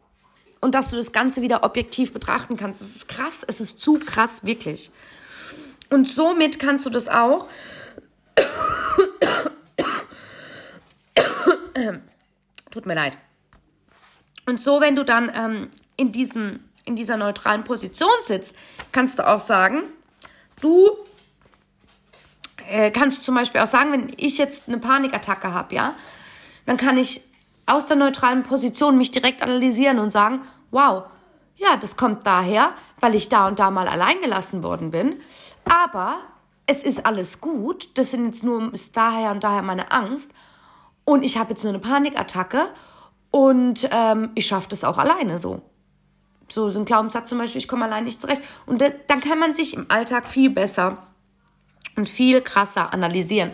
Und 0.62 0.76
dass 0.76 0.90
du 0.90 0.96
das 0.96 1.12
Ganze 1.12 1.42
wieder 1.42 1.64
objektiv 1.64 2.14
betrachten 2.14 2.56
kannst. 2.56 2.82
Es 2.82 2.96
ist 2.96 3.10
krass, 3.10 3.44
es 3.46 3.60
ist 3.60 3.80
zu 3.80 4.00
krass, 4.00 4.46
wirklich. 4.46 4.92
Und 5.90 6.08
somit 6.08 6.60
kannst 6.60 6.86
du 6.86 6.90
das 6.90 7.10
auch. 7.10 7.48
Tut 12.72 12.86
mir 12.86 12.96
leid. 12.96 13.18
Und 14.46 14.62
so, 14.62 14.80
wenn 14.82 14.96
du 14.96 15.04
dann 15.04 15.32
ähm, 15.36 15.70
in, 15.98 16.12
diesem, 16.12 16.60
in 16.86 16.96
dieser 16.96 17.18
neutralen 17.18 17.64
Position 17.64 18.10
sitzt, 18.24 18.56
kannst 18.92 19.20
du 19.20 19.28
auch 19.28 19.40
sagen, 19.40 19.84
du 20.62 20.98
äh, 22.70 22.92
kannst 22.92 23.24
zum 23.24 23.36
Beispiel 23.36 23.62
auch 23.62 23.68
sagen, 23.68 23.92
wenn 23.92 24.12
ich 24.18 24.38
jetzt 24.38 24.68
eine 24.68 24.78
Panikattacke 24.78 25.54
habe, 25.54 25.74
ja, 25.76 25.96
dann 26.66 26.78
kann 26.78 26.98
ich 26.98 27.22
aus 27.66 27.86
der 27.86 27.96
neutralen 27.96 28.44
Position 28.44 28.98
mich 28.98 29.12
direkt 29.12 29.42
analysieren 29.42 30.00
und 30.00 30.12
sagen, 30.12 30.42
wow, 30.72 31.04
ja, 31.56 31.78
das 31.78 31.96
kommt 31.96 32.26
daher, 32.26 32.74
weil 33.00 33.16
ich 33.16 33.30
da 33.30 33.48
und 33.48 33.60
da 33.60 33.72
mal 33.72 33.88
allein 33.88 34.20
gelassen 34.20 34.64
worden 34.64 34.92
bin. 34.92 35.16
Aber 35.70 36.18
es 36.66 36.84
ist 36.84 37.06
alles 37.06 37.42
gut. 37.42 37.98
Das 37.98 38.12
sind 38.12 38.26
jetzt 38.26 38.44
nur 38.44 38.74
ist 38.74 38.96
daher 38.98 39.32
und 39.32 39.44
daher 39.44 39.62
meine 39.62 39.92
Angst. 39.92 40.32
Und 41.06 41.24
ich 41.24 41.38
habe 41.38 41.52
jetzt 41.52 41.64
nur 41.64 41.74
eine 41.74 41.80
Panikattacke 41.80 42.70
und 43.32 43.88
ähm, 43.92 44.32
ich 44.36 44.46
schaffe 44.46 44.70
das 44.70 44.84
auch 44.84 44.98
alleine 44.98 45.38
so. 45.38 45.62
So, 46.50 46.70
so 46.70 46.80
ein 46.80 46.86
Glaubenssatz 46.86 47.30
zum 47.30 47.38
Beispiel, 47.40 47.60
ich 47.60 47.68
komme 47.68 47.86
allein 47.86 48.04
nicht 48.04 48.22
zurecht. 48.22 48.42
Und 48.66 48.82
dann 48.82 49.20
kann 49.20 49.40
man 49.40 49.54
sich 49.54 49.74
im 49.74 49.86
Alltag 49.90 50.28
viel 50.28 50.50
besser 50.50 50.98
und 51.96 52.10
viel 52.10 52.42
krasser 52.42 52.94
analysieren. 52.94 53.52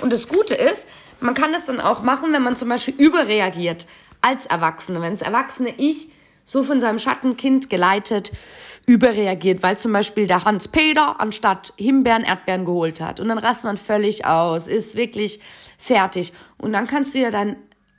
Und 0.00 0.12
das 0.12 0.28
Gute 0.28 0.54
ist, 0.54 0.88
man 1.20 1.34
kann 1.34 1.52
das 1.52 1.66
dann 1.66 1.80
auch 1.80 2.02
machen, 2.02 2.32
wenn 2.32 2.42
man 2.42 2.56
zum 2.56 2.68
Beispiel 2.68 2.94
überreagiert 2.94 3.86
als 4.20 4.46
Erwachsene. 4.46 5.00
Wenn 5.00 5.12
das 5.12 5.22
erwachsene 5.22 5.74
Ich 5.78 6.10
so 6.44 6.62
von 6.62 6.80
seinem 6.80 6.98
Schattenkind 6.98 7.70
geleitet 7.70 8.32
überreagiert, 8.86 9.62
weil 9.62 9.78
zum 9.78 9.92
Beispiel 9.92 10.26
der 10.26 10.44
Hans-Peter 10.44 11.20
anstatt 11.20 11.72
Himbeeren 11.76 12.24
Erdbeeren 12.24 12.64
geholt 12.64 13.00
hat. 13.00 13.20
Und 13.20 13.28
dann 13.28 13.38
rast 13.38 13.62
man 13.62 13.76
völlig 13.76 14.26
aus, 14.26 14.66
ist 14.66 14.96
wirklich 14.96 15.38
fertig. 15.78 16.32
Und 16.58 16.72
dann 16.72 16.88
kannst 16.88 17.14
du 17.14 17.18
ja 17.18 17.30
dein 17.30 17.56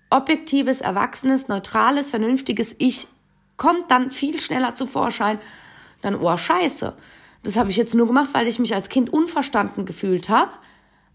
objektives, 0.10 0.82
erwachsenes, 0.82 1.48
neutrales, 1.48 2.10
vernünftiges 2.10 2.76
Ich 2.80 3.08
kommt 3.56 3.90
dann 3.90 4.12
viel 4.12 4.40
schneller 4.42 4.76
zu 4.76 4.86
Vorschein. 4.86 5.40
Dann, 6.02 6.16
oh, 6.16 6.36
scheiße 6.36 6.94
Das 7.44 7.58
habe 7.58 7.70
ich 7.70 7.76
jetzt 7.76 7.94
nur 7.94 8.08
gemacht, 8.08 8.30
weil 8.32 8.48
ich 8.48 8.58
mich 8.60 8.74
als 8.74 8.90
Kind 8.90 9.12
unverstanden 9.12 9.86
gefühlt 9.86 10.30
habe. 10.30 10.52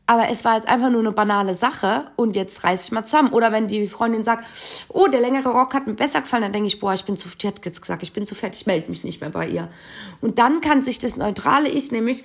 Aber 0.07 0.31
es 0.31 0.43
war 0.45 0.55
jetzt 0.55 0.67
einfach 0.67 0.89
nur 0.89 1.01
eine 1.01 1.13
banale 1.13 1.55
Sache 1.55 2.11
und 2.17 2.35
jetzt 2.35 2.65
reiße 2.65 2.87
ich 2.87 2.93
mal 2.93 3.05
zusammen. 3.05 3.31
Oder 3.31 3.53
wenn 3.53 3.69
die 3.69 3.89
Freundin 3.89 4.25
sagt, 4.25 4.47
oh, 4.89 5.07
der 5.07 5.21
längere 5.21 5.51
Rock 5.51 5.75
hat 5.75 5.87
mir 5.87 5.95
besser 5.95 6.23
gefallen, 6.23 6.45
dann 6.45 6.53
denke 6.53 6.69
ich, 6.69 6.81
boah, 6.81 6.95
ich 6.95 7.05
bin 7.05 7.19
zu, 7.19 7.29
die 7.29 7.47
hat 7.47 7.65
jetzt 7.65 7.83
gesagt, 7.83 8.03
ich 8.03 8.15
bin 8.15 8.25
zu 8.25 8.35
fett, 8.35 8.55
ich 8.55 8.65
melde 8.65 8.89
mich 8.89 9.05
nicht 9.05 9.21
mehr 9.21 9.29
bei 9.29 9.47
ihr. 9.47 9.69
Und 10.23 10.39
dann 10.39 10.63
kann 10.63 10.81
sich 10.81 10.99
das 10.99 11.19
neutrale 11.19 11.69
Ich, 11.69 11.93
nämlich 11.93 12.25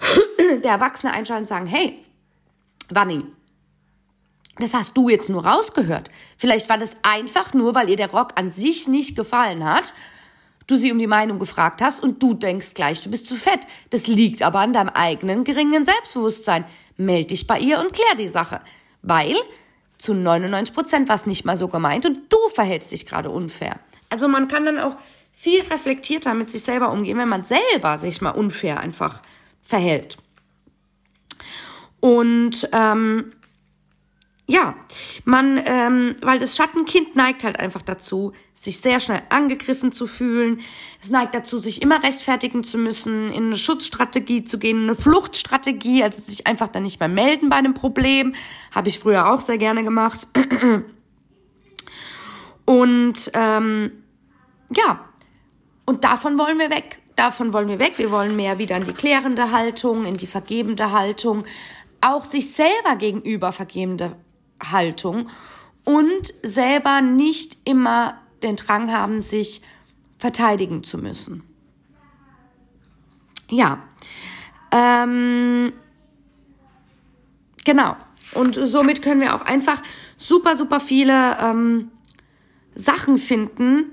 der 0.64 0.72
Erwachsene 0.72 1.12
einschalten 1.12 1.42
und 1.42 1.48
sagen, 1.48 1.66
hey, 1.66 1.98
Wanni, 2.88 3.22
das 4.58 4.74
hast 4.74 4.96
du 4.96 5.08
jetzt 5.08 5.28
nur 5.28 5.46
rausgehört. 5.46 6.10
Vielleicht 6.36 6.68
war 6.68 6.78
das 6.78 6.96
einfach 7.02 7.54
nur, 7.54 7.76
weil 7.76 7.88
ihr 7.88 7.96
der 7.96 8.10
Rock 8.10 8.32
an 8.34 8.50
sich 8.50 8.88
nicht 8.88 9.14
gefallen 9.14 9.64
hat 9.64 9.94
du 10.70 10.76
sie 10.76 10.92
um 10.92 10.98
die 10.98 11.06
Meinung 11.06 11.38
gefragt 11.38 11.82
hast 11.82 12.02
und 12.02 12.22
du 12.22 12.34
denkst 12.34 12.74
gleich, 12.74 13.00
du 13.00 13.10
bist 13.10 13.26
zu 13.26 13.36
fett. 13.36 13.66
Das 13.90 14.06
liegt 14.06 14.42
aber 14.42 14.60
an 14.60 14.72
deinem 14.72 14.90
eigenen 14.90 15.44
geringen 15.44 15.84
Selbstbewusstsein. 15.84 16.64
Meld 16.96 17.30
dich 17.30 17.46
bei 17.46 17.58
ihr 17.58 17.80
und 17.80 17.92
klär 17.92 18.14
die 18.16 18.26
Sache. 18.26 18.60
Weil 19.02 19.34
zu 19.98 20.14
99 20.14 20.74
Prozent 20.74 21.08
war 21.08 21.16
es 21.16 21.26
nicht 21.26 21.44
mal 21.44 21.56
so 21.56 21.68
gemeint 21.68 22.06
und 22.06 22.32
du 22.32 22.38
verhältst 22.54 22.92
dich 22.92 23.06
gerade 23.06 23.30
unfair. 23.30 23.78
Also 24.08 24.28
man 24.28 24.48
kann 24.48 24.64
dann 24.64 24.78
auch 24.78 24.96
viel 25.32 25.62
reflektierter 25.62 26.34
mit 26.34 26.50
sich 26.50 26.62
selber 26.62 26.90
umgehen, 26.90 27.18
wenn 27.18 27.28
man 27.28 27.44
selber 27.44 27.98
sich 27.98 28.20
mal 28.20 28.30
unfair 28.30 28.80
einfach 28.80 29.22
verhält. 29.62 30.18
Und 32.00 32.68
ähm, 32.72 33.32
ja, 34.50 34.74
man, 35.24 35.62
ähm, 35.64 36.16
weil 36.22 36.40
das 36.40 36.56
Schattenkind 36.56 37.14
neigt 37.14 37.44
halt 37.44 37.60
einfach 37.60 37.82
dazu, 37.82 38.32
sich 38.52 38.80
sehr 38.80 38.98
schnell 38.98 39.22
angegriffen 39.28 39.92
zu 39.92 40.08
fühlen. 40.08 40.60
Es 41.00 41.10
neigt 41.10 41.34
dazu, 41.34 41.60
sich 41.60 41.82
immer 41.82 42.02
rechtfertigen 42.02 42.64
zu 42.64 42.76
müssen, 42.76 43.30
in 43.30 43.46
eine 43.46 43.56
Schutzstrategie 43.56 44.42
zu 44.42 44.58
gehen, 44.58 44.82
eine 44.82 44.96
Fluchtstrategie, 44.96 46.02
also 46.02 46.20
sich 46.20 46.48
einfach 46.48 46.66
dann 46.66 46.82
nicht 46.82 46.98
mehr 46.98 47.08
melden 47.08 47.48
bei 47.48 47.56
einem 47.56 47.74
Problem. 47.74 48.34
Habe 48.74 48.88
ich 48.88 48.98
früher 48.98 49.32
auch 49.32 49.38
sehr 49.38 49.56
gerne 49.56 49.84
gemacht. 49.84 50.26
Und 52.64 53.30
ähm, 53.34 53.92
ja, 54.74 55.04
und 55.86 56.04
davon 56.04 56.38
wollen 56.38 56.58
wir 56.60 56.70
weg. 56.70 56.98
Davon 57.16 57.52
wollen 57.52 57.66
wir 57.66 57.80
weg. 57.80 57.98
Wir 57.98 58.12
wollen 58.12 58.36
mehr 58.36 58.58
wieder 58.58 58.76
in 58.76 58.84
die 58.84 58.92
klärende 58.92 59.50
Haltung, 59.50 60.04
in 60.04 60.16
die 60.16 60.28
vergebende 60.28 60.92
Haltung, 60.92 61.44
auch 62.00 62.22
sich 62.22 62.52
selber 62.52 62.94
gegenüber 62.96 63.50
vergebende 63.50 64.14
Haltung 64.60 65.28
und 65.84 66.34
selber 66.42 67.00
nicht 67.00 67.58
immer 67.64 68.20
den 68.42 68.56
Drang 68.56 68.92
haben, 68.92 69.22
sich 69.22 69.62
verteidigen 70.18 70.84
zu 70.84 70.98
müssen. 70.98 71.42
Ja, 73.48 73.82
ähm, 74.70 75.72
genau. 77.64 77.96
Und 78.34 78.54
somit 78.54 79.02
können 79.02 79.20
wir 79.20 79.34
auch 79.34 79.42
einfach 79.42 79.82
super, 80.16 80.54
super 80.54 80.78
viele 80.78 81.36
ähm, 81.40 81.90
Sachen 82.74 83.16
finden, 83.16 83.86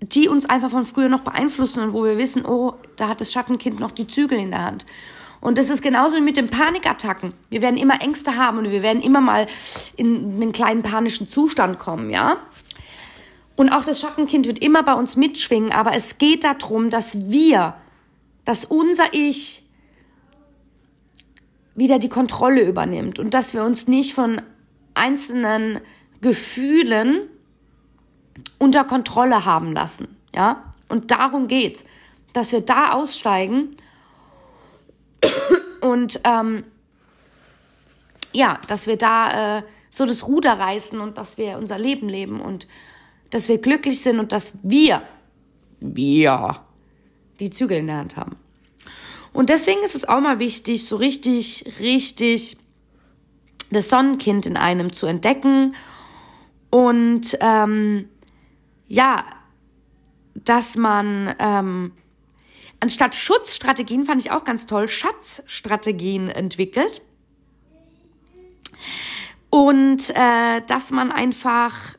die 0.00 0.28
uns 0.28 0.46
einfach 0.46 0.70
von 0.70 0.84
früher 0.84 1.08
noch 1.08 1.20
beeinflussen 1.20 1.82
und 1.82 1.92
wo 1.92 2.04
wir 2.04 2.18
wissen, 2.18 2.44
oh, 2.44 2.74
da 2.96 3.08
hat 3.08 3.20
das 3.20 3.32
Schattenkind 3.32 3.78
noch 3.78 3.92
die 3.92 4.06
Zügel 4.06 4.38
in 4.38 4.50
der 4.50 4.64
Hand. 4.64 4.86
Und 5.44 5.58
das 5.58 5.68
ist 5.68 5.82
genauso 5.82 6.22
mit 6.22 6.38
den 6.38 6.48
Panikattacken. 6.48 7.34
Wir 7.50 7.60
werden 7.60 7.76
immer 7.76 8.00
Ängste 8.00 8.38
haben 8.38 8.56
und 8.56 8.70
wir 8.70 8.82
werden 8.82 9.02
immer 9.02 9.20
mal 9.20 9.46
in 9.94 10.40
einen 10.40 10.52
kleinen 10.52 10.80
panischen 10.82 11.28
Zustand 11.28 11.78
kommen, 11.78 12.08
ja? 12.08 12.38
Und 13.54 13.68
auch 13.68 13.84
das 13.84 14.00
Schattenkind 14.00 14.46
wird 14.46 14.60
immer 14.60 14.82
bei 14.82 14.94
uns 14.94 15.16
mitschwingen, 15.16 15.70
aber 15.70 15.94
es 15.94 16.16
geht 16.16 16.44
darum, 16.44 16.88
dass 16.88 17.28
wir, 17.28 17.74
dass 18.46 18.64
unser 18.64 19.12
Ich 19.12 19.62
wieder 21.74 21.98
die 21.98 22.08
Kontrolle 22.08 22.66
übernimmt 22.66 23.18
und 23.18 23.34
dass 23.34 23.52
wir 23.52 23.64
uns 23.64 23.86
nicht 23.86 24.14
von 24.14 24.40
einzelnen 24.94 25.80
Gefühlen 26.22 27.28
unter 28.58 28.84
Kontrolle 28.84 29.44
haben 29.44 29.74
lassen, 29.74 30.08
ja? 30.34 30.72
Und 30.88 31.10
darum 31.10 31.48
geht's, 31.48 31.84
dass 32.32 32.50
wir 32.52 32.62
da 32.62 32.92
aussteigen 32.92 33.76
und 35.80 36.20
ähm, 36.24 36.64
ja, 38.32 38.58
dass 38.68 38.86
wir 38.86 38.96
da 38.96 39.58
äh, 39.58 39.62
so 39.90 40.06
das 40.06 40.26
Ruder 40.26 40.58
reißen 40.58 41.00
und 41.00 41.18
dass 41.18 41.38
wir 41.38 41.56
unser 41.58 41.78
Leben 41.78 42.08
leben 42.08 42.40
und 42.40 42.66
dass 43.30 43.48
wir 43.48 43.58
glücklich 43.58 44.00
sind 44.00 44.18
und 44.18 44.32
dass 44.32 44.58
wir, 44.62 45.02
wir, 45.80 46.60
die 47.40 47.50
Zügel 47.50 47.78
in 47.78 47.86
der 47.86 47.96
Hand 47.96 48.16
haben. 48.16 48.36
Und 49.32 49.50
deswegen 49.50 49.82
ist 49.82 49.94
es 49.94 50.08
auch 50.08 50.20
mal 50.20 50.38
wichtig, 50.38 50.86
so 50.86 50.96
richtig, 50.96 51.64
richtig 51.80 52.56
das 53.70 53.88
Sonnenkind 53.88 54.46
in 54.46 54.56
einem 54.56 54.92
zu 54.92 55.06
entdecken 55.06 55.74
und 56.70 57.36
ähm, 57.40 58.08
ja, 58.88 59.24
dass 60.34 60.76
man 60.76 61.34
ähm, 61.38 61.92
anstatt 62.84 63.14
Schutzstrategien 63.14 64.04
fand 64.04 64.20
ich 64.20 64.30
auch 64.30 64.44
ganz 64.44 64.66
toll, 64.66 64.88
Schatzstrategien 64.88 66.28
entwickelt. 66.28 67.00
Und 69.48 70.10
äh, 70.10 70.60
dass 70.66 70.90
man 70.90 71.10
einfach. 71.10 71.96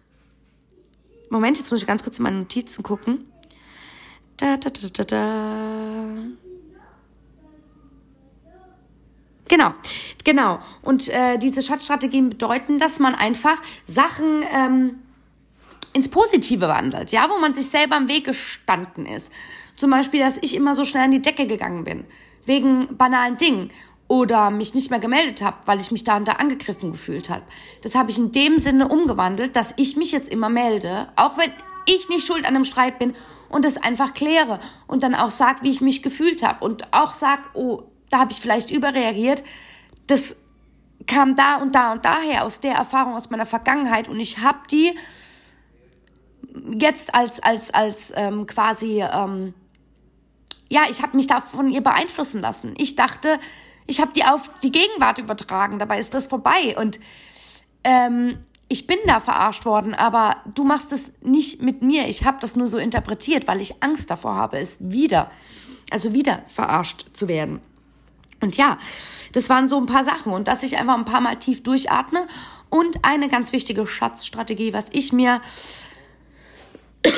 Moment, 1.32 1.58
jetzt 1.58 1.72
muss 1.72 1.82
ich 1.82 1.88
ganz 1.88 2.04
kurz 2.04 2.20
in 2.20 2.24
meine 2.24 2.38
Notizen 2.38 2.84
gucken. 2.84 3.26
Da, 4.38 4.58
da, 4.58 4.70
da, 4.70 4.88
da, 4.94 5.04
da. 5.04 6.18
Genau, 9.48 9.74
genau. 10.24 10.60
Und 10.84 11.10
äh, 11.10 11.40
diese 11.40 11.64
Schatzstrategien 11.64 12.30
bedeuten, 12.30 12.78
dass 12.78 13.00
man 13.00 13.16
einfach 13.16 13.60
Sachen 13.86 14.44
ähm, 14.54 15.00
ins 15.94 16.10
Positive 16.10 16.68
wandelt, 16.68 17.12
ja, 17.12 17.28
wo 17.30 17.40
man 17.40 17.56
sich 17.56 17.68
selber 17.68 17.98
im 17.98 18.08
Weg 18.08 18.26
gestanden 18.26 19.08
ist. 19.08 19.32
Zum 19.76 19.92
Beispiel, 19.92 20.22
dass 20.22 20.38
ich 20.42 20.56
immer 20.56 20.76
so 20.76 20.86
schnell 20.86 21.04
an 21.04 21.12
die 21.12 21.22
Decke 21.22 21.48
gegangen 21.48 21.84
bin, 21.84 22.06
wegen 22.46 22.98
banalen 22.98 23.38
Dingen 23.38 23.70
oder 24.08 24.52
mich 24.52 24.74
nicht 24.74 24.92
mehr 24.92 25.00
gemeldet 25.00 25.42
habe, 25.42 25.58
weil 25.66 25.82
ich 25.82 25.92
mich 25.92 26.04
da 26.04 26.18
und 26.18 26.28
da 26.28 26.34
angegriffen 26.34 26.92
gefühlt 26.92 27.30
habe. 27.30 27.44
Das 27.82 27.96
habe 27.96 28.12
ich 28.12 28.18
in 28.18 28.32
dem 28.32 28.60
Sinne 28.60 28.88
umgewandelt, 28.88 29.56
dass 29.56 29.74
ich 29.78 29.98
mich 29.98 30.12
jetzt 30.12 30.30
immer 30.30 30.50
melde, 30.50 31.10
auch 31.16 31.38
wenn 31.38 31.52
ich 31.88 32.10
nicht 32.10 32.26
schuld 32.26 32.46
an 32.46 32.56
einem 32.56 32.66
Streit 32.66 33.00
bin 33.00 33.14
und 33.50 33.66
das 33.66 33.78
einfach 33.78 34.14
kläre 34.14 34.60
und 34.88 35.04
dann 35.04 35.16
auch 35.16 35.32
sag, 35.32 35.64
wie 35.64 35.70
ich 35.70 35.82
mich 35.82 36.04
gefühlt 36.04 36.44
habe 36.44 36.64
und 36.64 36.94
auch 36.94 37.14
sag, 37.14 37.40
oh, 37.54 37.84
da 38.10 38.20
habe 38.20 38.32
ich 38.32 38.40
vielleicht 38.40 38.72
überreagiert. 38.72 39.44
Das 40.08 40.38
kam 41.08 41.36
da 41.36 41.58
und 41.58 41.76
da 41.76 41.92
und 41.92 42.06
daher 42.06 42.46
aus 42.46 42.60
der 42.60 42.74
Erfahrung 42.74 43.16
aus 43.16 43.30
meiner 43.30 43.46
Vergangenheit 43.46 44.08
und 44.08 44.20
ich 44.20 44.40
habe 44.40 44.60
die 44.72 44.94
jetzt 46.80 47.14
als 47.14 47.42
als 47.44 47.74
als 47.74 48.14
ähm, 48.16 48.46
quasi 48.46 49.02
ähm, 49.04 49.54
ja, 50.70 50.84
ich 50.90 51.02
habe 51.02 51.16
mich 51.16 51.28
da 51.28 51.42
von 51.42 51.70
ihr 51.70 51.82
beeinflussen 51.82 52.42
lassen. 52.42 52.74
Ich 52.78 52.96
dachte, 52.96 53.40
ich 53.88 54.02
habe 54.02 54.12
die 54.14 54.26
auf 54.26 54.50
die 54.64 54.72
Gegenwart 54.72 55.20
übertragen, 55.20 55.80
dabei 55.80 56.00
ist 56.00 56.14
das 56.14 56.28
vorbei. 56.28 56.76
Und 56.78 57.00
ähm, 57.84 58.40
ich 58.68 58.88
bin 58.88 58.98
da 59.06 59.20
verarscht 59.20 59.66
worden, 59.66 59.94
aber 59.94 60.38
du 60.54 60.64
machst 60.64 60.92
es 60.92 61.14
nicht 61.22 61.62
mit 61.62 61.82
mir. 61.82 62.08
Ich 62.08 62.26
habe 62.26 62.38
das 62.42 62.56
nur 62.56 62.68
so 62.68 62.78
interpretiert, 62.78 63.48
weil 63.48 63.62
ich 63.62 63.84
Angst 63.84 64.10
davor 64.10 64.36
habe, 64.36 64.58
es 64.58 64.78
wieder, 64.80 65.30
also 65.92 66.14
wieder 66.14 66.42
verarscht 66.48 67.06
zu 67.14 67.28
werden. 67.28 67.62
Und 68.42 68.58
ja, 68.58 68.78
das 69.34 69.50
waren 69.50 69.70
so 69.70 69.78
ein 69.78 69.86
paar 69.86 70.04
Sachen 70.04 70.34
und 70.34 70.48
dass 70.48 70.64
ich 70.64 70.78
einfach 70.78 70.98
ein 70.98 71.06
paar 71.06 71.22
Mal 71.22 71.38
tief 71.38 71.64
durchatme 71.64 72.28
und 72.70 73.04
eine 73.04 73.30
ganz 73.30 73.54
wichtige 73.54 73.86
Schatzstrategie, 73.86 74.74
was 74.74 74.90
ich 74.92 75.14
mir 75.14 75.42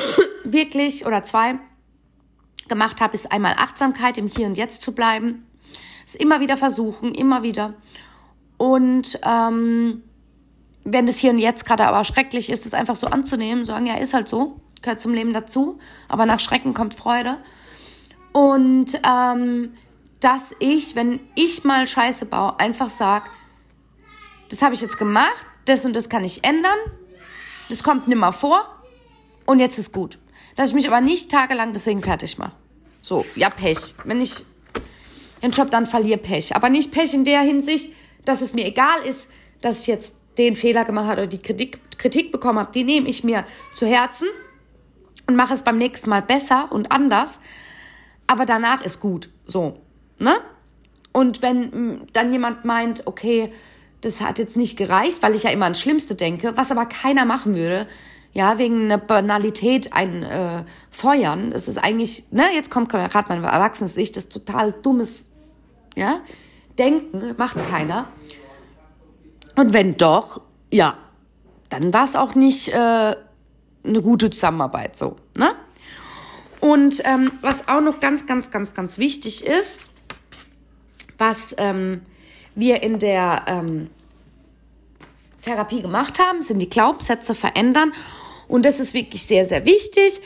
wirklich 0.44 1.06
oder 1.06 1.22
zwei 1.22 1.58
gemacht 2.68 3.00
habe, 3.00 3.14
ist 3.14 3.32
einmal 3.32 3.54
Achtsamkeit 3.58 4.18
im 4.18 4.26
Hier 4.26 4.46
und 4.46 4.56
Jetzt 4.56 4.82
zu 4.82 4.92
bleiben. 4.92 5.46
Es 6.06 6.14
immer 6.14 6.40
wieder 6.40 6.56
versuchen, 6.56 7.14
immer 7.14 7.42
wieder. 7.42 7.74
Und 8.56 9.18
ähm, 9.24 10.02
wenn 10.84 11.06
das 11.06 11.18
Hier 11.18 11.30
und 11.30 11.38
Jetzt 11.38 11.66
gerade 11.66 11.86
aber 11.86 12.04
schrecklich 12.04 12.50
ist, 12.50 12.66
es 12.66 12.74
einfach 12.74 12.96
so 12.96 13.06
anzunehmen, 13.08 13.64
sagen, 13.64 13.86
ja, 13.86 13.96
ist 13.96 14.14
halt 14.14 14.28
so, 14.28 14.60
gehört 14.82 15.00
zum 15.00 15.14
Leben 15.14 15.32
dazu, 15.32 15.78
aber 16.08 16.26
nach 16.26 16.40
Schrecken 16.40 16.74
kommt 16.74 16.94
Freude. 16.94 17.38
Und 18.32 19.00
ähm, 19.06 19.74
dass 20.20 20.54
ich, 20.58 20.96
wenn 20.96 21.20
ich 21.34 21.64
mal 21.64 21.86
Scheiße 21.86 22.26
baue, 22.26 22.58
einfach 22.58 22.88
sag, 22.88 23.30
das 24.50 24.62
habe 24.62 24.74
ich 24.74 24.80
jetzt 24.80 24.98
gemacht, 24.98 25.46
das 25.66 25.84
und 25.84 25.94
das 25.94 26.08
kann 26.08 26.24
ich 26.24 26.44
ändern, 26.44 26.78
das 27.68 27.82
kommt 27.82 28.08
nimmer 28.08 28.32
vor 28.32 28.64
und 29.44 29.58
jetzt 29.58 29.78
ist 29.78 29.92
gut 29.92 30.18
dass 30.58 30.70
ich 30.70 30.74
mich 30.74 30.88
aber 30.88 31.00
nicht 31.00 31.30
tagelang 31.30 31.72
deswegen 31.72 32.02
fertig 32.02 32.36
mache. 32.36 32.50
So, 33.00 33.24
ja, 33.36 33.48
Pech. 33.48 33.94
Wenn 34.02 34.20
ich 34.20 34.44
den 35.40 35.52
Job 35.52 35.70
dann 35.70 35.86
verliere, 35.86 36.18
Pech. 36.18 36.56
Aber 36.56 36.68
nicht 36.68 36.90
Pech 36.90 37.14
in 37.14 37.24
der 37.24 37.42
Hinsicht, 37.42 37.94
dass 38.24 38.40
es 38.40 38.54
mir 38.54 38.66
egal 38.66 39.04
ist, 39.06 39.30
dass 39.60 39.82
ich 39.82 39.86
jetzt 39.86 40.16
den 40.36 40.56
Fehler 40.56 40.84
gemacht 40.84 41.06
habe 41.06 41.20
oder 41.20 41.26
die 41.28 41.38
Kritik, 41.38 41.78
Kritik 41.96 42.32
bekommen 42.32 42.58
habe. 42.58 42.72
Die 42.72 42.82
nehme 42.82 43.08
ich 43.08 43.22
mir 43.22 43.44
zu 43.72 43.86
Herzen 43.86 44.26
und 45.28 45.36
mache 45.36 45.54
es 45.54 45.62
beim 45.62 45.78
nächsten 45.78 46.10
Mal 46.10 46.22
besser 46.22 46.72
und 46.72 46.90
anders. 46.90 47.38
aber 48.26 48.44
danach 48.44 48.84
ist 48.84 48.98
gut. 48.98 49.28
So, 49.44 49.80
ne? 50.18 50.40
Und 51.12 51.40
wenn 51.40 51.70
mm, 51.70 52.06
dann 52.12 52.32
jemand 52.32 52.64
meint, 52.64 53.06
okay, 53.06 53.52
das 54.00 54.20
hat 54.20 54.40
jetzt 54.40 54.56
nicht 54.56 54.76
gereicht, 54.76 55.22
weil 55.22 55.36
ich 55.36 55.44
ja 55.44 55.50
immer 55.50 55.66
ans 55.66 55.80
Schlimmste 55.80 56.16
denke, 56.16 56.56
was 56.56 56.72
aber 56.72 56.86
keiner 56.86 57.24
machen 57.24 57.54
würde, 57.54 57.86
ja, 58.32 58.58
wegen 58.58 58.84
einer 58.84 58.98
Banalität 58.98 59.92
ein 59.92 60.22
äh, 60.22 60.64
Feuern. 60.90 61.50
Das 61.50 61.68
ist 61.68 61.78
eigentlich, 61.78 62.24
ne, 62.30 62.54
jetzt 62.54 62.70
kommt 62.70 62.90
gerade 62.90 63.28
mein 63.28 63.42
erwachsenes 63.42 63.94
Sicht, 63.94 64.16
das 64.16 64.24
ist 64.24 64.32
total 64.32 64.72
dummes, 64.72 65.30
ja, 65.96 66.20
Denken, 66.78 67.34
macht 67.36 67.56
keiner. 67.68 68.06
Und 69.56 69.72
wenn 69.72 69.96
doch, 69.96 70.40
ja, 70.70 70.96
dann 71.70 71.92
war 71.92 72.04
es 72.04 72.14
auch 72.14 72.36
nicht 72.36 72.68
äh, 72.68 72.76
eine 72.76 74.02
gute 74.02 74.30
Zusammenarbeit 74.30 74.96
so, 74.96 75.16
ne? 75.36 75.54
Und 76.60 77.02
ähm, 77.04 77.30
was 77.40 77.68
auch 77.68 77.80
noch 77.80 78.00
ganz, 78.00 78.26
ganz, 78.26 78.50
ganz, 78.50 78.74
ganz 78.74 78.98
wichtig 78.98 79.44
ist, 79.46 79.82
was 81.16 81.54
ähm, 81.58 82.02
wir 82.54 82.82
in 82.82 82.98
der 82.98 83.44
ähm, 83.46 83.90
Therapie 85.42 85.82
gemacht 85.82 86.18
haben, 86.18 86.42
sind 86.42 86.58
die 86.58 86.68
Glaubenssätze 86.68 87.34
verändern. 87.34 87.92
Und 88.48 88.64
das 88.64 88.80
ist 88.80 88.94
wirklich 88.94 89.22
sehr, 89.24 89.44
sehr 89.44 89.64
wichtig, 89.66 90.20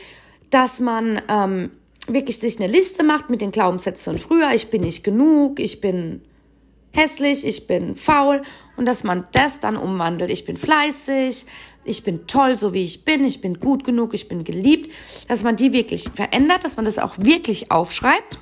dass 0.49 0.79
man 0.79 1.21
ähm, 1.27 1.71
wirklich 2.07 2.39
sich 2.39 2.57
eine 2.57 2.71
Liste 2.71 3.03
macht 3.03 3.29
mit 3.29 3.41
den 3.41 3.51
Glaubenssätzen 3.51 4.13
von 4.13 4.21
früher. 4.21 4.51
Ich 4.53 4.69
bin 4.69 4.81
nicht 4.81 5.03
genug, 5.03 5.59
ich 5.59 5.81
bin 5.81 6.21
hässlich, 6.93 7.45
ich 7.45 7.67
bin 7.67 7.95
faul. 7.95 8.41
Und 8.77 8.85
dass 8.85 9.03
man 9.03 9.27
das 9.33 9.59
dann 9.59 9.75
umwandelt. 9.75 10.31
Ich 10.31 10.45
bin 10.45 10.57
fleißig, 10.57 11.45
ich 11.83 12.03
bin 12.03 12.25
toll, 12.27 12.55
so 12.55 12.73
wie 12.73 12.83
ich 12.83 13.03
bin, 13.03 13.25
ich 13.25 13.41
bin 13.41 13.59
gut 13.59 13.83
genug, 13.83 14.13
ich 14.13 14.27
bin 14.29 14.43
geliebt. 14.43 14.91
Dass 15.27 15.43
man 15.43 15.57
die 15.57 15.73
wirklich 15.73 16.09
verändert, 16.15 16.63
dass 16.63 16.77
man 16.77 16.85
das 16.85 16.99
auch 16.99 17.15
wirklich 17.17 17.71
aufschreibt. 17.71 18.39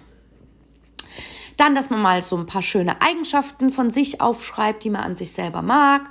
Dann, 1.57 1.75
dass 1.75 1.89
man 1.89 2.01
mal 2.01 2.21
so 2.21 2.37
ein 2.37 2.45
paar 2.45 2.61
schöne 2.61 3.01
Eigenschaften 3.01 3.71
von 3.71 3.91
sich 3.91 4.21
aufschreibt, 4.21 4.83
die 4.83 4.89
man 4.89 5.01
an 5.03 5.15
sich 5.15 5.31
selber 5.31 5.61
mag 5.61 6.01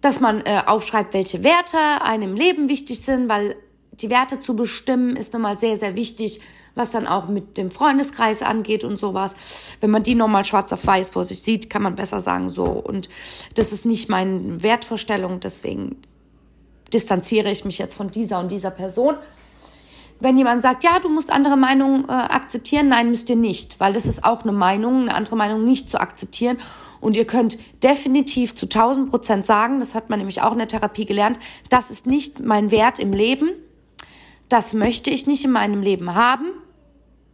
dass 0.00 0.20
man 0.20 0.40
äh, 0.42 0.62
aufschreibt, 0.66 1.14
welche 1.14 1.42
Werte 1.42 1.78
einem 2.02 2.30
im 2.30 2.36
Leben 2.36 2.68
wichtig 2.68 3.00
sind, 3.00 3.28
weil 3.28 3.56
die 3.92 4.10
Werte 4.10 4.38
zu 4.38 4.54
bestimmen 4.54 5.16
ist 5.16 5.32
nochmal 5.32 5.56
sehr, 5.56 5.76
sehr 5.76 5.94
wichtig, 5.94 6.40
was 6.74 6.92
dann 6.92 7.08
auch 7.08 7.28
mit 7.28 7.58
dem 7.58 7.70
Freundeskreis 7.72 8.42
angeht 8.42 8.84
und 8.84 8.98
sowas. 8.98 9.34
Wenn 9.80 9.90
man 9.90 10.04
die 10.04 10.14
nochmal 10.14 10.44
schwarz 10.44 10.72
auf 10.72 10.86
weiß 10.86 11.10
vor 11.10 11.24
sich 11.24 11.42
sieht, 11.42 11.68
kann 11.68 11.82
man 11.82 11.96
besser 11.96 12.20
sagen, 12.20 12.48
so. 12.48 12.64
Und 12.64 13.08
das 13.56 13.72
ist 13.72 13.84
nicht 13.84 14.08
meine 14.08 14.62
Wertvorstellung, 14.62 15.40
deswegen 15.40 15.96
distanziere 16.92 17.50
ich 17.50 17.64
mich 17.64 17.78
jetzt 17.78 17.96
von 17.96 18.10
dieser 18.10 18.38
und 18.38 18.52
dieser 18.52 18.70
Person. 18.70 19.16
Wenn 20.20 20.36
jemand 20.36 20.62
sagt, 20.62 20.82
ja, 20.82 20.98
du 20.98 21.08
musst 21.08 21.30
andere 21.30 21.56
Meinungen 21.56 22.04
äh, 22.08 22.12
akzeptieren, 22.12 22.88
nein, 22.88 23.10
müsst 23.10 23.30
ihr 23.30 23.36
nicht, 23.36 23.78
weil 23.78 23.92
das 23.92 24.06
ist 24.06 24.24
auch 24.24 24.42
eine 24.42 24.52
Meinung, 24.52 25.02
eine 25.02 25.14
andere 25.14 25.36
Meinung 25.36 25.64
nicht 25.64 25.88
zu 25.88 26.00
akzeptieren. 26.00 26.58
Und 27.00 27.16
ihr 27.16 27.26
könnt 27.26 27.58
definitiv 27.84 28.56
zu 28.56 28.66
1000 28.66 29.10
Prozent 29.10 29.46
sagen, 29.46 29.78
das 29.78 29.94
hat 29.94 30.10
man 30.10 30.18
nämlich 30.18 30.42
auch 30.42 30.52
in 30.52 30.58
der 30.58 30.66
Therapie 30.66 31.04
gelernt, 31.04 31.38
das 31.68 31.92
ist 31.92 32.06
nicht 32.06 32.40
mein 32.40 32.72
Wert 32.72 32.98
im 32.98 33.12
Leben. 33.12 33.50
Das 34.48 34.74
möchte 34.74 35.10
ich 35.10 35.26
nicht 35.26 35.44
in 35.44 35.52
meinem 35.52 35.82
Leben 35.82 36.14
haben. 36.14 36.46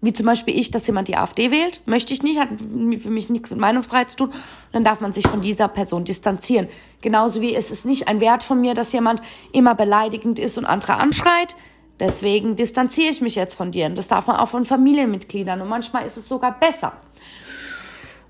Wie 0.01 0.13
zum 0.13 0.27
Beispiel 0.27 0.59
ich, 0.59 0.71
dass 0.71 0.87
jemand 0.87 1.09
die 1.09 1.17
AfD 1.17 1.51
wählt. 1.51 1.81
Möchte 1.87 2.13
ich 2.13 2.23
nicht, 2.23 2.39
hat 2.39 2.49
für 2.51 3.11
mich 3.11 3.31
nichts 3.31 3.51
mit 3.51 3.59
Meinungsfreiheit 3.59 4.11
zu 4.11 4.17
tun. 4.19 4.31
dann 4.73 4.85
darf 4.85 5.01
man 5.01 5.15
sich 5.15 5.27
von 5.27 5.41
dieser 5.41 5.69
Person 5.69 6.05
distanzieren. 6.05 6.69
Genauso 7.01 7.41
wie 7.41 7.55
es 7.55 7.71
ist 7.71 7.87
nicht 7.87 8.07
ein 8.07 8.21
Wert 8.21 8.43
von 8.43 8.61
mir, 8.61 8.75
dass 8.75 8.93
jemand 8.93 9.23
immer 9.53 9.75
beleidigend 9.75 10.39
ist 10.39 10.59
und 10.59 10.67
andere 10.67 10.97
anschreit. 10.97 11.57
Deswegen 12.01 12.57
distanziere 12.57 13.11
ich 13.11 13.21
mich 13.21 13.35
jetzt 13.35 13.55
von 13.55 13.71
dir. 13.71 13.87
Und 13.87 13.97
das 13.97 14.09
darf 14.09 14.27
man 14.27 14.37
auch 14.37 14.49
von 14.49 14.65
Familienmitgliedern. 14.65 15.61
Und 15.61 15.69
manchmal 15.69 16.05
ist 16.05 16.17
es 16.17 16.29
sogar 16.29 16.59
besser. 16.59 16.93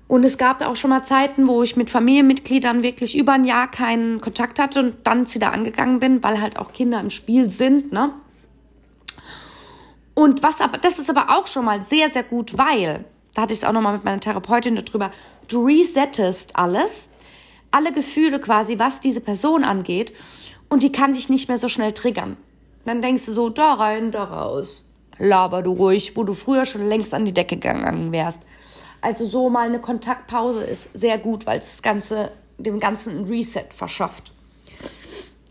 Und 0.07 0.23
es 0.23 0.37
gab 0.37 0.61
auch 0.61 0.75
schon 0.75 0.91
mal 0.91 1.03
Zeiten, 1.03 1.47
wo 1.47 1.63
ich 1.63 1.75
mit 1.75 1.89
Familienmitgliedern 1.89 2.83
wirklich 2.83 3.17
über 3.17 3.33
ein 3.33 3.43
Jahr 3.43 3.69
keinen 3.69 4.21
Kontakt 4.21 4.59
hatte 4.59 4.79
und 4.79 4.95
dann 5.03 5.33
wieder 5.33 5.51
angegangen 5.51 5.99
bin, 5.99 6.23
weil 6.23 6.39
halt 6.39 6.59
auch 6.59 6.73
Kinder 6.73 6.99
im 6.99 7.09
Spiel 7.09 7.49
sind, 7.49 7.91
ne? 7.91 8.13
Und 10.13 10.43
was 10.43 10.61
aber, 10.61 10.77
das 10.77 10.99
ist 10.99 11.09
aber 11.09 11.35
auch 11.35 11.47
schon 11.47 11.65
mal 11.65 11.83
sehr, 11.83 12.09
sehr 12.09 12.23
gut, 12.23 12.57
weil, 12.57 13.03
da 13.33 13.41
hatte 13.41 13.53
ich 13.53 13.59
es 13.59 13.65
auch 13.65 13.73
nochmal 13.73 13.93
mit 13.93 14.05
meiner 14.05 14.19
Therapeutin 14.19 14.75
darüber, 14.75 15.11
du 15.49 15.65
resettest 15.65 16.55
alles, 16.55 17.09
alle 17.71 17.91
Gefühle 17.91 18.39
quasi, 18.39 18.79
was 18.79 19.01
diese 19.01 19.19
Person 19.19 19.63
angeht, 19.63 20.13
und 20.69 20.83
die 20.83 20.91
kann 20.91 21.13
dich 21.13 21.29
nicht 21.29 21.49
mehr 21.49 21.57
so 21.57 21.67
schnell 21.67 21.91
triggern. 21.91 22.37
Dann 22.85 23.01
denkst 23.01 23.25
du 23.25 23.31
so, 23.31 23.49
da 23.49 23.73
rein, 23.73 24.11
da 24.11 24.23
raus. 24.23 24.87
Laber 25.17 25.61
du 25.61 25.73
ruhig, 25.73 26.15
wo 26.15 26.23
du 26.23 26.33
früher 26.33 26.65
schon 26.65 26.87
längst 26.87 27.13
an 27.13 27.25
die 27.25 27.33
Decke 27.33 27.55
gegangen 27.55 28.11
wärst. 28.11 28.43
Also 29.01 29.25
so 29.25 29.49
mal 29.49 29.67
eine 29.67 29.79
Kontaktpause 29.79 30.63
ist 30.63 30.97
sehr 30.97 31.17
gut, 31.17 31.45
weil 31.45 31.59
es 31.59 31.73
das 31.73 31.81
Ganze, 31.83 32.31
dem 32.57 32.79
Ganzen 32.79 33.19
ein 33.19 33.25
Reset 33.25 33.67
verschafft. 33.69 34.31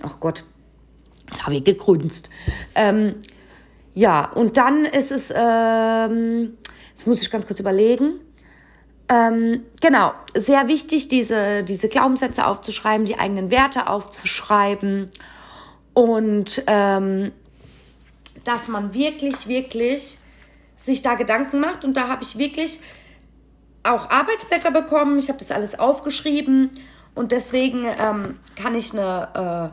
Ach 0.03 0.19
Gott, 0.21 0.45
das 1.31 1.45
habe 1.45 1.57
ich 1.57 1.65
gegrünzt. 1.65 2.29
Ähm, 2.75 3.17
ja, 3.95 4.31
und 4.33 4.57
dann 4.57 4.85
ist 4.85 5.13
es, 5.13 5.33
ähm, 5.35 6.59
jetzt 6.91 7.07
muss 7.07 7.23
ich 7.23 7.31
ganz 7.31 7.47
kurz 7.47 7.61
überlegen. 7.61 8.21
Ähm, 9.09 9.63
genau, 9.81 10.13
sehr 10.35 10.67
wichtig, 10.69 11.09
diese, 11.09 11.63
diese 11.63 11.89
Glaubenssätze 11.89 12.47
aufzuschreiben, 12.47 13.07
die 13.07 13.19
eigenen 13.19 13.51
Werte 13.51 13.89
aufzuschreiben 13.89 15.11
und 15.95 16.63
ähm, 16.67 17.33
dass 18.45 18.69
man 18.69 18.93
wirklich, 18.95 19.49
wirklich 19.49 20.19
sich 20.77 21.03
da 21.03 21.15
Gedanken 21.15 21.61
macht. 21.61 21.85
Und 21.85 21.97
da 21.97 22.09
habe 22.09 22.23
ich 22.23 22.37
wirklich 22.39 22.81
auch 23.85 24.11
Arbeitsblätter 24.11 24.71
bekommen. 24.71 25.19
Ich 25.19 25.29
habe 25.29 25.39
das 25.39 25.51
alles 25.51 25.79
aufgeschrieben 25.79 26.71
und 27.15 27.33
deswegen 27.33 27.87
ähm, 27.87 28.39
kann 28.57 28.75
ich 28.75 28.93
eine, 28.93 29.73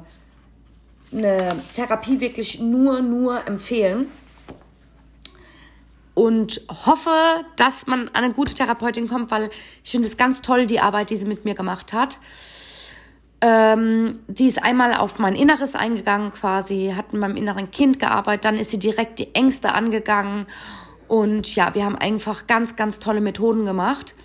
äh, 1.13 1.17
eine 1.17 1.59
Therapie 1.75 2.19
wirklich 2.19 2.59
nur, 2.59 3.01
nur 3.01 3.47
empfehlen. 3.47 4.07
Und 6.13 6.61
hoffe, 6.67 7.45
dass 7.55 7.87
man 7.87 8.09
an 8.09 8.23
eine 8.25 8.33
gute 8.33 8.53
Therapeutin 8.53 9.07
kommt, 9.07 9.31
weil 9.31 9.49
ich 9.83 9.91
finde 9.91 10.07
es 10.07 10.17
ganz 10.17 10.41
toll, 10.41 10.67
die 10.67 10.79
Arbeit, 10.79 11.09
die 11.09 11.15
sie 11.15 11.25
mit 11.25 11.45
mir 11.45 11.55
gemacht 11.55 11.93
hat. 11.93 12.19
Ähm, 13.41 14.19
die 14.27 14.45
ist 14.45 14.63
einmal 14.63 14.93
auf 14.93 15.17
mein 15.17 15.35
Inneres 15.35 15.73
eingegangen 15.73 16.31
quasi, 16.31 16.93
hat 16.95 17.11
mit 17.11 17.21
meinem 17.21 17.37
inneren 17.37 17.71
Kind 17.71 17.99
gearbeitet, 17.99 18.45
dann 18.45 18.55
ist 18.55 18.69
sie 18.69 18.77
direkt 18.77 19.17
die 19.17 19.33
Ängste 19.33 19.73
angegangen 19.73 20.45
und 21.07 21.55
ja, 21.55 21.75
wir 21.75 21.83
haben 21.83 21.97
einfach 21.97 22.47
ganz, 22.47 22.75
ganz 22.75 22.99
tolle 22.99 23.19
Methoden 23.19 23.65
gemacht. 23.65 24.15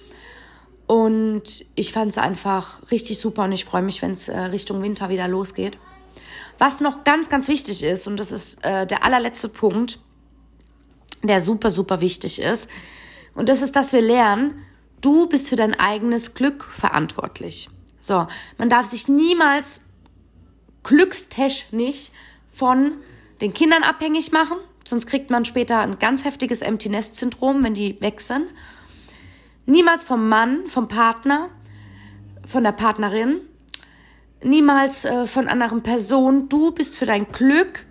Und 0.86 1.64
ich 1.74 1.92
fand 1.92 2.12
es 2.12 2.18
einfach 2.18 2.80
richtig 2.92 3.18
super 3.18 3.42
und 3.42 3.50
ich 3.50 3.64
freue 3.64 3.82
mich, 3.82 4.02
wenn 4.02 4.12
es 4.12 4.28
äh, 4.28 4.38
Richtung 4.38 4.82
Winter 4.82 5.08
wieder 5.08 5.26
losgeht. 5.26 5.78
Was 6.58 6.80
noch 6.80 7.02
ganz, 7.02 7.28
ganz 7.28 7.48
wichtig 7.48 7.82
ist, 7.82 8.06
und 8.06 8.18
das 8.18 8.30
ist 8.30 8.64
äh, 8.64 8.86
der 8.86 9.04
allerletzte 9.04 9.48
Punkt, 9.48 9.98
der 11.24 11.40
super, 11.40 11.70
super 11.70 12.00
wichtig 12.00 12.40
ist, 12.40 12.70
und 13.34 13.48
das 13.48 13.62
ist, 13.62 13.74
dass 13.74 13.92
wir 13.92 14.00
lernen, 14.00 14.62
du 15.00 15.28
bist 15.28 15.48
für 15.48 15.56
dein 15.56 15.74
eigenes 15.74 16.34
Glück 16.34 16.62
verantwortlich. 16.62 17.68
So, 18.00 18.26
man 18.58 18.68
darf 18.68 18.86
sich 18.86 19.08
niemals 19.08 19.80
glückstechnisch 20.82 22.10
von 22.48 22.92
den 23.40 23.52
Kindern 23.52 23.82
abhängig 23.82 24.32
machen, 24.32 24.56
sonst 24.84 25.06
kriegt 25.06 25.30
man 25.30 25.44
später 25.44 25.80
ein 25.80 25.98
ganz 25.98 26.24
heftiges 26.24 26.62
Empty 26.62 26.88
Nest 26.88 27.16
Syndrom, 27.16 27.62
wenn 27.64 27.74
die 27.74 28.00
weg 28.00 28.20
sind. 28.20 28.46
Niemals 29.66 30.04
vom 30.04 30.28
Mann, 30.28 30.66
vom 30.68 30.88
Partner, 30.88 31.50
von 32.46 32.62
der 32.62 32.72
Partnerin, 32.72 33.40
niemals 34.42 35.04
äh, 35.04 35.26
von 35.26 35.48
anderen 35.48 35.82
Personen. 35.82 36.48
Du 36.48 36.70
bist 36.70 36.96
für 36.96 37.06
dein 37.06 37.26
Glück 37.26 37.84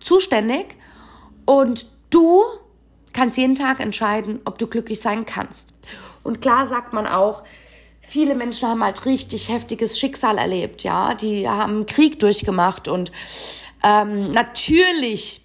zuständig 0.00 0.76
und 1.44 1.86
du 2.10 2.42
kannst 3.12 3.36
jeden 3.36 3.54
Tag 3.54 3.80
entscheiden, 3.80 4.40
ob 4.44 4.58
du 4.58 4.66
glücklich 4.66 5.00
sein 5.00 5.26
kannst. 5.26 5.74
Und 6.22 6.40
klar 6.40 6.66
sagt 6.66 6.92
man 6.92 7.06
auch, 7.06 7.44
viele 8.06 8.34
Menschen 8.34 8.68
haben 8.68 8.84
halt 8.84 9.04
richtig 9.04 9.48
heftiges 9.48 9.98
Schicksal 9.98 10.38
erlebt, 10.38 10.84
ja, 10.84 11.14
die 11.14 11.48
haben 11.48 11.86
Krieg 11.86 12.18
durchgemacht 12.18 12.88
und 12.88 13.10
ähm, 13.82 14.30
natürlich 14.30 15.42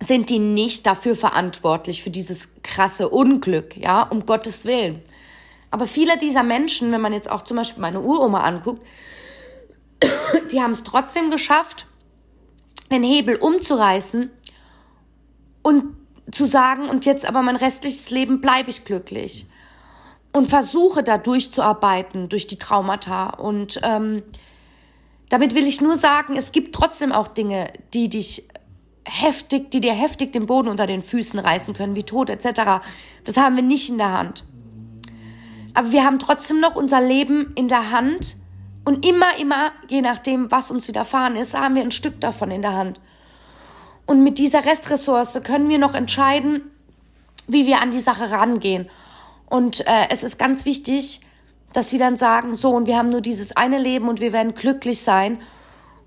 sind 0.00 0.30
die 0.30 0.38
nicht 0.38 0.86
dafür 0.86 1.14
verantwortlich, 1.14 2.02
für 2.02 2.10
dieses 2.10 2.62
krasse 2.62 3.08
Unglück, 3.08 3.76
ja, 3.76 4.02
um 4.02 4.26
Gottes 4.26 4.64
Willen. 4.64 5.02
Aber 5.70 5.86
viele 5.86 6.18
dieser 6.18 6.42
Menschen, 6.42 6.92
wenn 6.92 7.00
man 7.00 7.12
jetzt 7.12 7.30
auch 7.30 7.42
zum 7.42 7.56
Beispiel 7.56 7.80
meine 7.80 8.00
Uroma 8.00 8.42
anguckt, 8.42 8.86
die 10.52 10.60
haben 10.60 10.72
es 10.72 10.82
trotzdem 10.82 11.30
geschafft, 11.30 11.86
den 12.90 13.02
Hebel 13.02 13.36
umzureißen 13.36 14.30
und 15.62 15.84
zu 16.30 16.46
sagen, 16.46 16.88
und 16.88 17.04
jetzt 17.04 17.26
aber 17.26 17.42
mein 17.42 17.56
restliches 17.56 18.10
Leben 18.10 18.40
bleibe 18.40 18.70
ich 18.70 18.84
glücklich. 18.84 19.46
Und 20.36 20.48
versuche 20.48 21.02
da 21.02 21.16
durchzuarbeiten 21.16 22.28
durch 22.28 22.46
die 22.46 22.58
Traumata. 22.58 23.30
Und 23.30 23.80
ähm, 23.82 24.22
damit 25.30 25.54
will 25.54 25.66
ich 25.66 25.80
nur 25.80 25.96
sagen, 25.96 26.36
es 26.36 26.52
gibt 26.52 26.74
trotzdem 26.74 27.10
auch 27.10 27.28
Dinge, 27.28 27.72
die 27.94 28.10
dich 28.10 28.46
heftig, 29.06 29.70
die 29.70 29.80
dir 29.80 29.94
heftig 29.94 30.32
den 30.32 30.44
Boden 30.44 30.68
unter 30.68 30.86
den 30.86 31.00
Füßen 31.00 31.40
reißen 31.40 31.72
können, 31.72 31.96
wie 31.96 32.02
Tod 32.02 32.28
etc. 32.28 32.82
Das 33.24 33.38
haben 33.38 33.56
wir 33.56 33.62
nicht 33.62 33.88
in 33.88 33.96
der 33.96 34.12
Hand. 34.12 34.44
Aber 35.72 35.92
wir 35.92 36.04
haben 36.04 36.18
trotzdem 36.18 36.60
noch 36.60 36.76
unser 36.76 37.00
Leben 37.00 37.48
in 37.54 37.68
der 37.68 37.90
Hand 37.90 38.36
und 38.84 39.06
immer, 39.06 39.38
immer, 39.38 39.72
je 39.88 40.02
nachdem, 40.02 40.50
was 40.50 40.70
uns 40.70 40.86
widerfahren 40.86 41.36
ist, 41.36 41.58
haben 41.58 41.76
wir 41.76 41.82
ein 41.82 41.92
Stück 41.92 42.20
davon 42.20 42.50
in 42.50 42.60
der 42.60 42.74
Hand. 42.74 43.00
Und 44.04 44.22
mit 44.22 44.36
dieser 44.36 44.66
Restressource 44.66 45.40
können 45.44 45.70
wir 45.70 45.78
noch 45.78 45.94
entscheiden, 45.94 46.60
wie 47.46 47.64
wir 47.64 47.80
an 47.80 47.90
die 47.90 48.00
Sache 48.00 48.30
rangehen. 48.30 48.90
Und 49.46 49.86
äh, 49.86 50.08
es 50.10 50.24
ist 50.24 50.38
ganz 50.38 50.64
wichtig, 50.64 51.20
dass 51.72 51.92
wir 51.92 51.98
dann 51.98 52.16
sagen, 52.16 52.54
so, 52.54 52.70
und 52.70 52.86
wir 52.86 52.96
haben 52.96 53.10
nur 53.10 53.20
dieses 53.20 53.56
eine 53.56 53.78
Leben 53.78 54.08
und 54.08 54.20
wir 54.20 54.32
werden 54.32 54.54
glücklich 54.54 55.00
sein. 55.00 55.38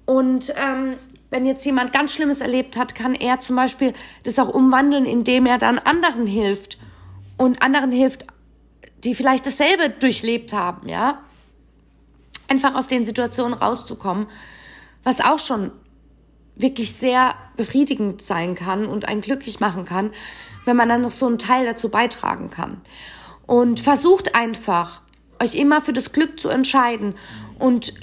Und 0.06 0.54
ähm, 0.58 0.96
wenn 1.30 1.46
jetzt 1.46 1.66
jemand 1.66 1.92
ganz 1.94 2.14
Schlimmes 2.14 2.42
erlebt 2.42 2.76
hat, 2.76 2.96
kann 2.96 3.14
er 3.14 3.40
zum 3.40 3.56
Beispiel 3.56 3.94
das 4.24 4.40
auch 4.40 4.50
umwandeln, 4.50 5.06
indem 5.06 5.46
er 5.46 5.58
dann 5.58 5.78
anderen 5.80 6.26
hilft 6.26 6.80
und 7.38 7.62
anderen 7.62 7.92
hilft, 7.92 8.26
die 9.04 9.16
vielleicht 9.16 9.46
dasselbe 9.46 9.90
durchlebt 9.90 10.54
haben, 10.54 10.90
ja. 10.90 11.20
Einfach 12.48 12.74
aus 12.74 12.88
den 12.88 13.06
Situationen 13.06 13.54
rauszukommen, 13.54 14.26
was 15.04 15.22
auch 15.22 15.38
schon 15.38 15.72
wirklich 16.56 16.94
sehr 16.94 17.36
befriedigend 17.56 18.22
sein 18.22 18.56
kann 18.56 18.86
und 18.86 19.08
einen 19.08 19.22
glücklich 19.22 19.60
machen 19.60 19.86
kann, 19.86 20.12
wenn 20.66 20.76
man 20.76 20.90
dann 20.90 21.02
noch 21.02 21.12
so 21.12 21.28
einen 21.28 21.38
Teil 21.38 21.66
dazu 21.66 21.90
beitragen 21.90 22.50
kann. 22.50 22.82
Und 23.50 23.80
versucht 23.80 24.36
einfach, 24.36 25.02
euch 25.42 25.56
immer 25.56 25.82
für 25.82 25.92
das 25.92 26.12
Glück 26.12 26.40
zu 26.40 26.50
entscheiden 26.50 27.16
und 27.58 27.96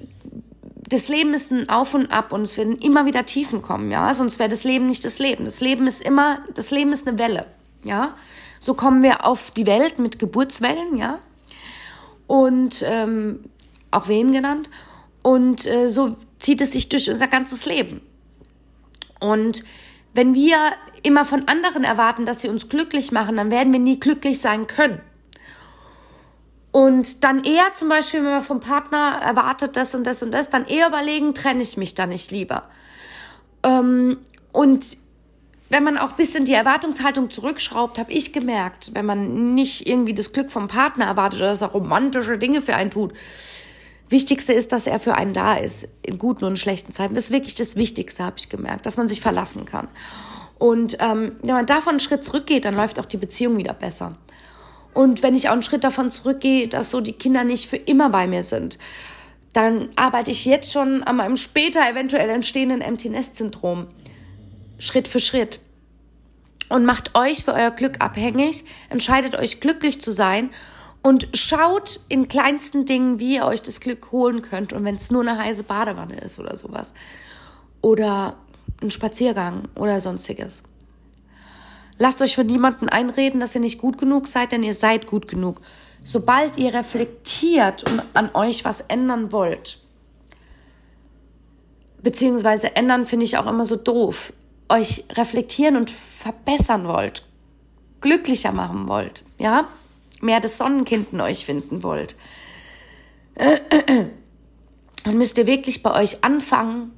das 0.88 1.08
Leben 1.08 1.34
ist 1.34 1.52
ein 1.52 1.68
Auf 1.68 1.94
und 1.94 2.10
Ab 2.10 2.32
und 2.32 2.42
es 2.42 2.56
werden 2.56 2.78
immer 2.78 3.06
wieder 3.06 3.24
Tiefen 3.24 3.62
kommen, 3.62 3.92
ja. 3.92 4.12
Sonst 4.12 4.40
wäre 4.40 4.48
das 4.48 4.64
Leben 4.64 4.88
nicht 4.88 5.04
das 5.04 5.20
Leben. 5.20 5.44
Das 5.44 5.60
Leben 5.60 5.86
ist 5.86 6.04
immer, 6.04 6.40
das 6.54 6.72
Leben 6.72 6.90
ist 6.90 7.06
eine 7.06 7.20
Welle, 7.20 7.46
ja. 7.84 8.16
So 8.58 8.74
kommen 8.74 9.04
wir 9.04 9.24
auf 9.24 9.52
die 9.52 9.66
Welt 9.66 10.00
mit 10.00 10.18
Geburtswellen, 10.18 10.98
ja. 10.98 11.20
Und 12.26 12.82
ähm, 12.84 13.44
auch 13.92 14.08
Wehen 14.08 14.32
genannt. 14.32 14.68
Und 15.22 15.64
äh, 15.64 15.88
so 15.88 16.16
zieht 16.40 16.60
es 16.60 16.72
sich 16.72 16.88
durch 16.88 17.08
unser 17.08 17.28
ganzes 17.28 17.66
Leben. 17.66 18.00
Und 19.20 19.62
wenn 20.12 20.34
wir 20.34 20.58
immer 21.04 21.24
von 21.24 21.46
anderen 21.46 21.84
erwarten, 21.84 22.26
dass 22.26 22.40
sie 22.40 22.48
uns 22.48 22.68
glücklich 22.68 23.12
machen, 23.12 23.36
dann 23.36 23.52
werden 23.52 23.72
wir 23.72 23.78
nie 23.78 24.00
glücklich 24.00 24.40
sein 24.40 24.66
können. 24.66 25.00
Und 26.76 27.24
dann 27.24 27.42
eher 27.42 27.72
zum 27.72 27.88
Beispiel, 27.88 28.22
wenn 28.22 28.32
man 28.32 28.42
vom 28.42 28.60
Partner 28.60 29.18
erwartet 29.22 29.76
das 29.76 29.94
und 29.94 30.04
das 30.04 30.22
und 30.22 30.30
das, 30.30 30.50
dann 30.50 30.66
eher 30.66 30.88
überlegen, 30.88 31.32
trenne 31.32 31.62
ich 31.62 31.78
mich 31.78 31.94
da 31.94 32.06
nicht 32.06 32.30
lieber. 32.30 32.64
Ähm, 33.62 34.18
und 34.52 34.98
wenn 35.70 35.84
man 35.84 35.96
auch 35.96 36.10
ein 36.10 36.16
bisschen 36.18 36.44
die 36.44 36.52
Erwartungshaltung 36.52 37.30
zurückschraubt, 37.30 37.98
habe 37.98 38.12
ich 38.12 38.34
gemerkt, 38.34 38.90
wenn 38.92 39.06
man 39.06 39.54
nicht 39.54 39.86
irgendwie 39.86 40.12
das 40.12 40.34
Glück 40.34 40.50
vom 40.50 40.68
Partner 40.68 41.06
erwartet 41.06 41.40
oder 41.40 41.48
dass 41.48 41.62
er 41.62 41.68
romantische 41.68 42.36
Dinge 42.36 42.60
für 42.60 42.74
einen 42.74 42.90
tut. 42.90 43.14
Wichtigste 44.10 44.52
ist, 44.52 44.70
dass 44.70 44.86
er 44.86 44.98
für 44.98 45.14
einen 45.14 45.32
da 45.32 45.56
ist, 45.56 45.88
in 46.02 46.18
guten 46.18 46.44
und 46.44 46.58
schlechten 46.58 46.92
Zeiten. 46.92 47.14
Das 47.14 47.24
ist 47.24 47.30
wirklich 47.30 47.54
das 47.54 47.76
Wichtigste, 47.76 48.22
habe 48.22 48.36
ich 48.36 48.50
gemerkt, 48.50 48.84
dass 48.84 48.98
man 48.98 49.08
sich 49.08 49.22
verlassen 49.22 49.64
kann. 49.64 49.88
Und 50.58 50.98
ähm, 51.00 51.36
wenn 51.40 51.54
man 51.54 51.64
davon 51.64 51.92
einen 51.92 52.00
Schritt 52.00 52.22
zurückgeht, 52.22 52.66
dann 52.66 52.76
läuft 52.76 53.00
auch 53.00 53.06
die 53.06 53.16
Beziehung 53.16 53.56
wieder 53.56 53.72
besser. 53.72 54.14
Und 54.96 55.22
wenn 55.22 55.34
ich 55.34 55.48
auch 55.48 55.52
einen 55.52 55.62
Schritt 55.62 55.84
davon 55.84 56.10
zurückgehe, 56.10 56.68
dass 56.68 56.90
so 56.90 57.02
die 57.02 57.12
Kinder 57.12 57.44
nicht 57.44 57.68
für 57.68 57.76
immer 57.76 58.08
bei 58.08 58.26
mir 58.26 58.42
sind, 58.42 58.78
dann 59.52 59.90
arbeite 59.94 60.30
ich 60.30 60.46
jetzt 60.46 60.72
schon 60.72 61.02
an 61.02 61.16
meinem 61.16 61.36
später 61.36 61.86
eventuell 61.86 62.30
entstehenden 62.30 62.80
Empty 62.80 63.10
Nest 63.10 63.36
Syndrom. 63.36 63.88
Schritt 64.78 65.06
für 65.06 65.20
Schritt. 65.20 65.60
Und 66.70 66.86
macht 66.86 67.14
euch 67.14 67.44
für 67.44 67.52
euer 67.52 67.72
Glück 67.72 68.02
abhängig, 68.02 68.64
entscheidet 68.88 69.34
euch 69.34 69.60
glücklich 69.60 70.00
zu 70.00 70.12
sein 70.12 70.48
und 71.02 71.28
schaut 71.34 72.00
in 72.08 72.28
kleinsten 72.28 72.86
Dingen, 72.86 73.18
wie 73.18 73.34
ihr 73.34 73.44
euch 73.44 73.60
das 73.60 73.80
Glück 73.80 74.12
holen 74.12 74.40
könnt. 74.40 74.72
Und 74.72 74.82
wenn 74.84 74.94
es 74.94 75.10
nur 75.10 75.20
eine 75.20 75.36
heiße 75.36 75.64
Badewanne 75.64 76.16
ist 76.20 76.38
oder 76.38 76.56
sowas. 76.56 76.94
Oder 77.82 78.34
ein 78.80 78.90
Spaziergang 78.90 79.68
oder 79.74 80.00
sonstiges. 80.00 80.62
Lasst 81.98 82.20
euch 82.20 82.34
von 82.34 82.46
niemandem 82.46 82.88
einreden, 82.88 83.40
dass 83.40 83.54
ihr 83.54 83.60
nicht 83.60 83.78
gut 83.78 83.98
genug 83.98 84.28
seid, 84.28 84.52
denn 84.52 84.62
ihr 84.62 84.74
seid 84.74 85.06
gut 85.06 85.28
genug. 85.28 85.60
Sobald 86.04 86.58
ihr 86.58 86.74
reflektiert 86.74 87.84
und 87.84 88.02
an 88.14 88.30
euch 88.34 88.64
was 88.64 88.82
ändern 88.82 89.32
wollt, 89.32 89.80
beziehungsweise 92.02 92.76
ändern 92.76 93.06
finde 93.06 93.24
ich 93.24 93.38
auch 93.38 93.46
immer 93.46 93.66
so 93.66 93.76
doof, 93.76 94.32
euch 94.68 95.04
reflektieren 95.12 95.76
und 95.76 95.90
verbessern 95.90 96.86
wollt, 96.86 97.24
glücklicher 98.00 98.52
machen 98.52 98.88
wollt, 98.88 99.24
ja, 99.38 99.66
mehr 100.20 100.40
das 100.40 100.58
Sonnenkind 100.58 101.12
in 101.12 101.20
euch 101.20 101.46
finden 101.46 101.82
wollt, 101.82 102.14
dann 105.04 105.18
müsst 105.18 105.38
ihr 105.38 105.46
wirklich 105.46 105.82
bei 105.82 106.00
euch 106.00 106.22
anfangen 106.24 106.92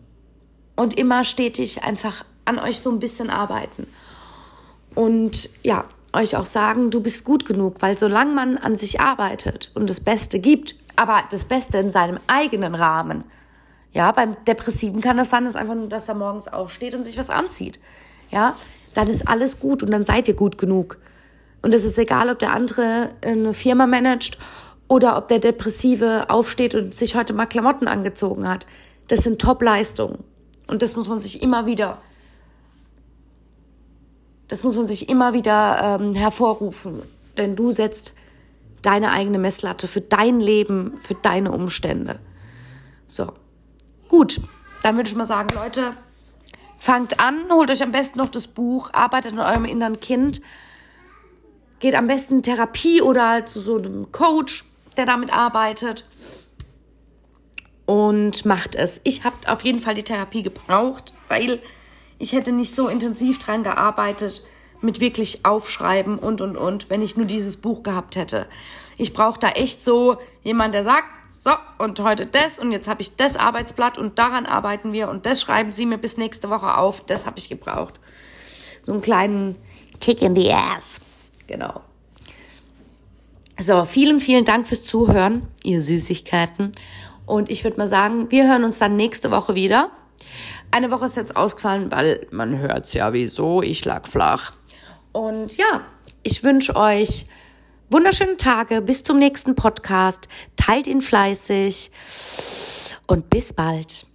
und 0.76 0.98
immer 0.98 1.24
stetig 1.24 1.82
einfach 1.82 2.24
an 2.44 2.58
euch 2.58 2.80
so 2.80 2.90
ein 2.90 3.00
bisschen 3.00 3.30
arbeiten 3.30 3.87
und 4.94 5.51
ja, 5.62 5.85
euch 6.12 6.37
auch 6.37 6.46
sagen, 6.46 6.90
du 6.90 7.01
bist 7.01 7.24
gut 7.24 7.44
genug, 7.44 7.81
weil 7.81 7.98
solange 7.98 8.33
man 8.33 8.59
an 8.59 8.77
sich 8.77 9.01
arbeitet 9.01 9.70
und 9.74 9.88
das 9.88 10.01
Beste 10.01 10.38
gibt, 10.40 10.74
aber 10.96 11.22
das 11.31 11.44
Beste 11.44 11.79
in 11.79 11.90
seinem 11.90 12.18
eigenen 12.27 12.74
Rahmen, 12.74 13.24
ja, 13.92 14.12
beim 14.12 14.37
Depressiven 14.46 15.01
kann 15.01 15.16
das 15.16 15.31
sein, 15.31 15.44
dass 15.44 15.57
einfach 15.57 15.74
nur, 15.74 15.88
dass 15.88 16.09
er 16.09 16.14
morgens 16.14 16.48
aufsteht 16.48 16.94
und 16.94 17.03
sich 17.03 17.18
was 17.18 17.31
anzieht, 17.31 17.79
ja, 18.31 18.55
dann 18.94 19.09
ist 19.09 19.29
alles 19.29 19.61
gut 19.61 19.83
und 19.83 19.90
dann 19.90 20.05
seid 20.05 20.29
ihr 20.29 20.35
gut 20.35 20.59
genug. 20.59 20.98
Und 21.62 21.74
es 21.74 21.85
ist 21.85 21.98
egal, 21.98 22.31
ob 22.31 22.38
der 22.38 22.53
andere 22.53 23.11
eine 23.22 23.55
Firma 23.55 23.87
managt 23.87 24.38
oder 24.87 25.16
ob 25.16 25.29
der 25.29 25.38
Depressive 25.38 26.31
aufsteht 26.31 26.74
und 26.74 26.94
sich 26.94 27.14
heute 27.14 27.33
mal 27.33 27.46
Klamotten 27.46 27.88
angezogen 27.88 28.48
hat. 28.48 28.66
Das 29.09 29.20
sind 29.20 29.40
Top-Leistungen. 29.40 30.24
Und 30.66 30.83
das 30.83 30.96
muss 30.96 31.09
man 31.09 31.18
sich 31.18 31.42
immer 31.42 31.66
wieder 31.66 31.98
das 34.48 34.64
muss 34.64 34.76
man 34.76 34.87
sich 34.87 35.08
immer 35.08 35.34
wieder 35.34 35.98
ähm, 36.00 36.14
hervorrufen, 36.14 37.02
denn 37.37 37.54
du 37.54 37.70
setzt 37.70 38.14
deine 38.82 39.11
eigene 39.11 39.38
Messlatte 39.38 39.87
für 39.87 40.00
dein 40.00 40.40
Leben, 40.40 40.98
für 40.98 41.14
deine 41.14 41.52
Umstände. 41.52 42.18
So, 43.06 43.32
gut, 44.08 44.40
dann 44.82 44.96
würde 44.96 45.08
ich 45.08 45.16
mal 45.16 45.24
sagen, 45.24 45.54
Leute, 45.54 45.94
fangt 46.78 47.20
an, 47.20 47.50
holt 47.50 47.70
euch 47.70 47.82
am 47.82 47.92
besten 47.92 48.18
noch 48.18 48.28
das 48.28 48.46
Buch, 48.46 48.90
arbeitet 48.92 49.32
an 49.32 49.40
eurem 49.40 49.64
inneren 49.64 50.00
Kind, 50.00 50.40
geht 51.80 51.94
am 51.94 52.06
besten 52.06 52.37
in 52.37 52.42
Therapie 52.42 53.02
oder 53.02 53.44
zu 53.44 53.61
so 53.61 53.76
einem 53.76 54.11
Coach, 54.12 54.64
der 54.96 55.06
damit 55.06 55.32
arbeitet. 55.32 56.04
Und 57.87 58.44
macht 58.44 58.74
es. 58.74 59.00
Ich 59.04 59.24
habe 59.24 59.37
auf 59.46 59.62
jeden 59.62 59.80
Fall 59.80 59.94
die 59.94 60.02
Therapie 60.02 60.42
gebraucht, 60.42 61.14
weil 61.28 61.62
ich 62.18 62.33
hätte 62.33 62.52
nicht 62.52 62.74
so 62.74 62.88
intensiv 62.88 63.38
dran 63.38 63.62
gearbeitet 63.62 64.42
mit 64.81 65.00
wirklich 65.00 65.44
aufschreiben 65.44 66.18
und 66.18 66.40
und 66.40 66.57
und, 66.57 66.90
wenn 66.90 67.02
ich 67.02 67.16
nur 67.16 67.26
dieses 67.26 67.57
Buch 67.57 67.83
gehabt 67.83 68.16
hätte. 68.16 68.46
Ich 68.96 69.12
brauche 69.12 69.38
da 69.38 69.50
echt 69.50 69.85
so 69.85 70.18
jemand, 70.42 70.74
der 70.74 70.85
sagt, 70.85 71.07
so 71.28 71.50
und 71.78 72.00
heute 72.00 72.26
das 72.26 72.59
und 72.59 72.72
jetzt 72.72 72.88
habe 72.88 73.02
ich 73.02 73.16
das 73.16 73.37
Arbeitsblatt 73.37 73.98
und 73.98 74.18
daran 74.18 74.46
arbeiten 74.46 74.92
wir 74.92 75.09
und 75.09 75.26
das 75.26 75.40
schreiben 75.40 75.72
Sie 75.72 75.87
mir 75.87 75.98
bis 75.98 76.16
nächste 76.16 76.50
Woche 76.50 76.76
auf. 76.76 77.00
Das 77.04 77.26
habe 77.26 77.38
ich 77.38 77.48
gebraucht. 77.48 77.94
So 78.83 78.92
einen 78.92 79.02
kleinen 79.02 79.57
Kick 80.00 80.22
in 80.22 80.35
the 80.35 80.52
ass. 80.52 81.00
Genau. 81.46 81.83
So, 83.61 83.85
vielen, 83.85 84.20
vielen 84.20 84.44
Dank 84.44 84.68
fürs 84.68 84.85
Zuhören, 84.85 85.48
ihr 85.64 85.83
Süßigkeiten. 85.83 86.72
Und 87.26 87.50
ich 87.50 87.64
würde 87.64 87.76
mal 87.76 87.88
sagen, 87.88 88.31
wir 88.31 88.48
hören 88.48 88.64
uns 88.64 88.78
dann 88.78 88.96
nächste 88.96 89.31
Woche 89.31 89.54
wieder. 89.54 89.90
Eine 90.70 90.90
Woche 90.90 91.07
ist 91.07 91.16
jetzt 91.16 91.37
ausgefallen, 91.37 91.90
weil 91.90 92.27
man 92.31 92.58
hört's 92.58 92.92
ja 92.92 93.12
wieso, 93.12 93.62
ich 93.62 93.85
lag 93.85 94.06
flach. 94.06 94.52
Und 95.12 95.56
ja, 95.56 95.83
ich 96.23 96.44
wünsche 96.44 96.77
euch 96.77 97.27
wunderschöne 97.90 98.37
Tage, 98.37 98.83
bis 98.83 99.02
zum 99.02 99.19
nächsten 99.19 99.54
Podcast. 99.54 100.29
Teilt 100.56 100.87
ihn 100.87 101.00
fleißig 101.00 101.90
und 103.06 103.31
bis 103.31 103.54
bald. 103.54 104.08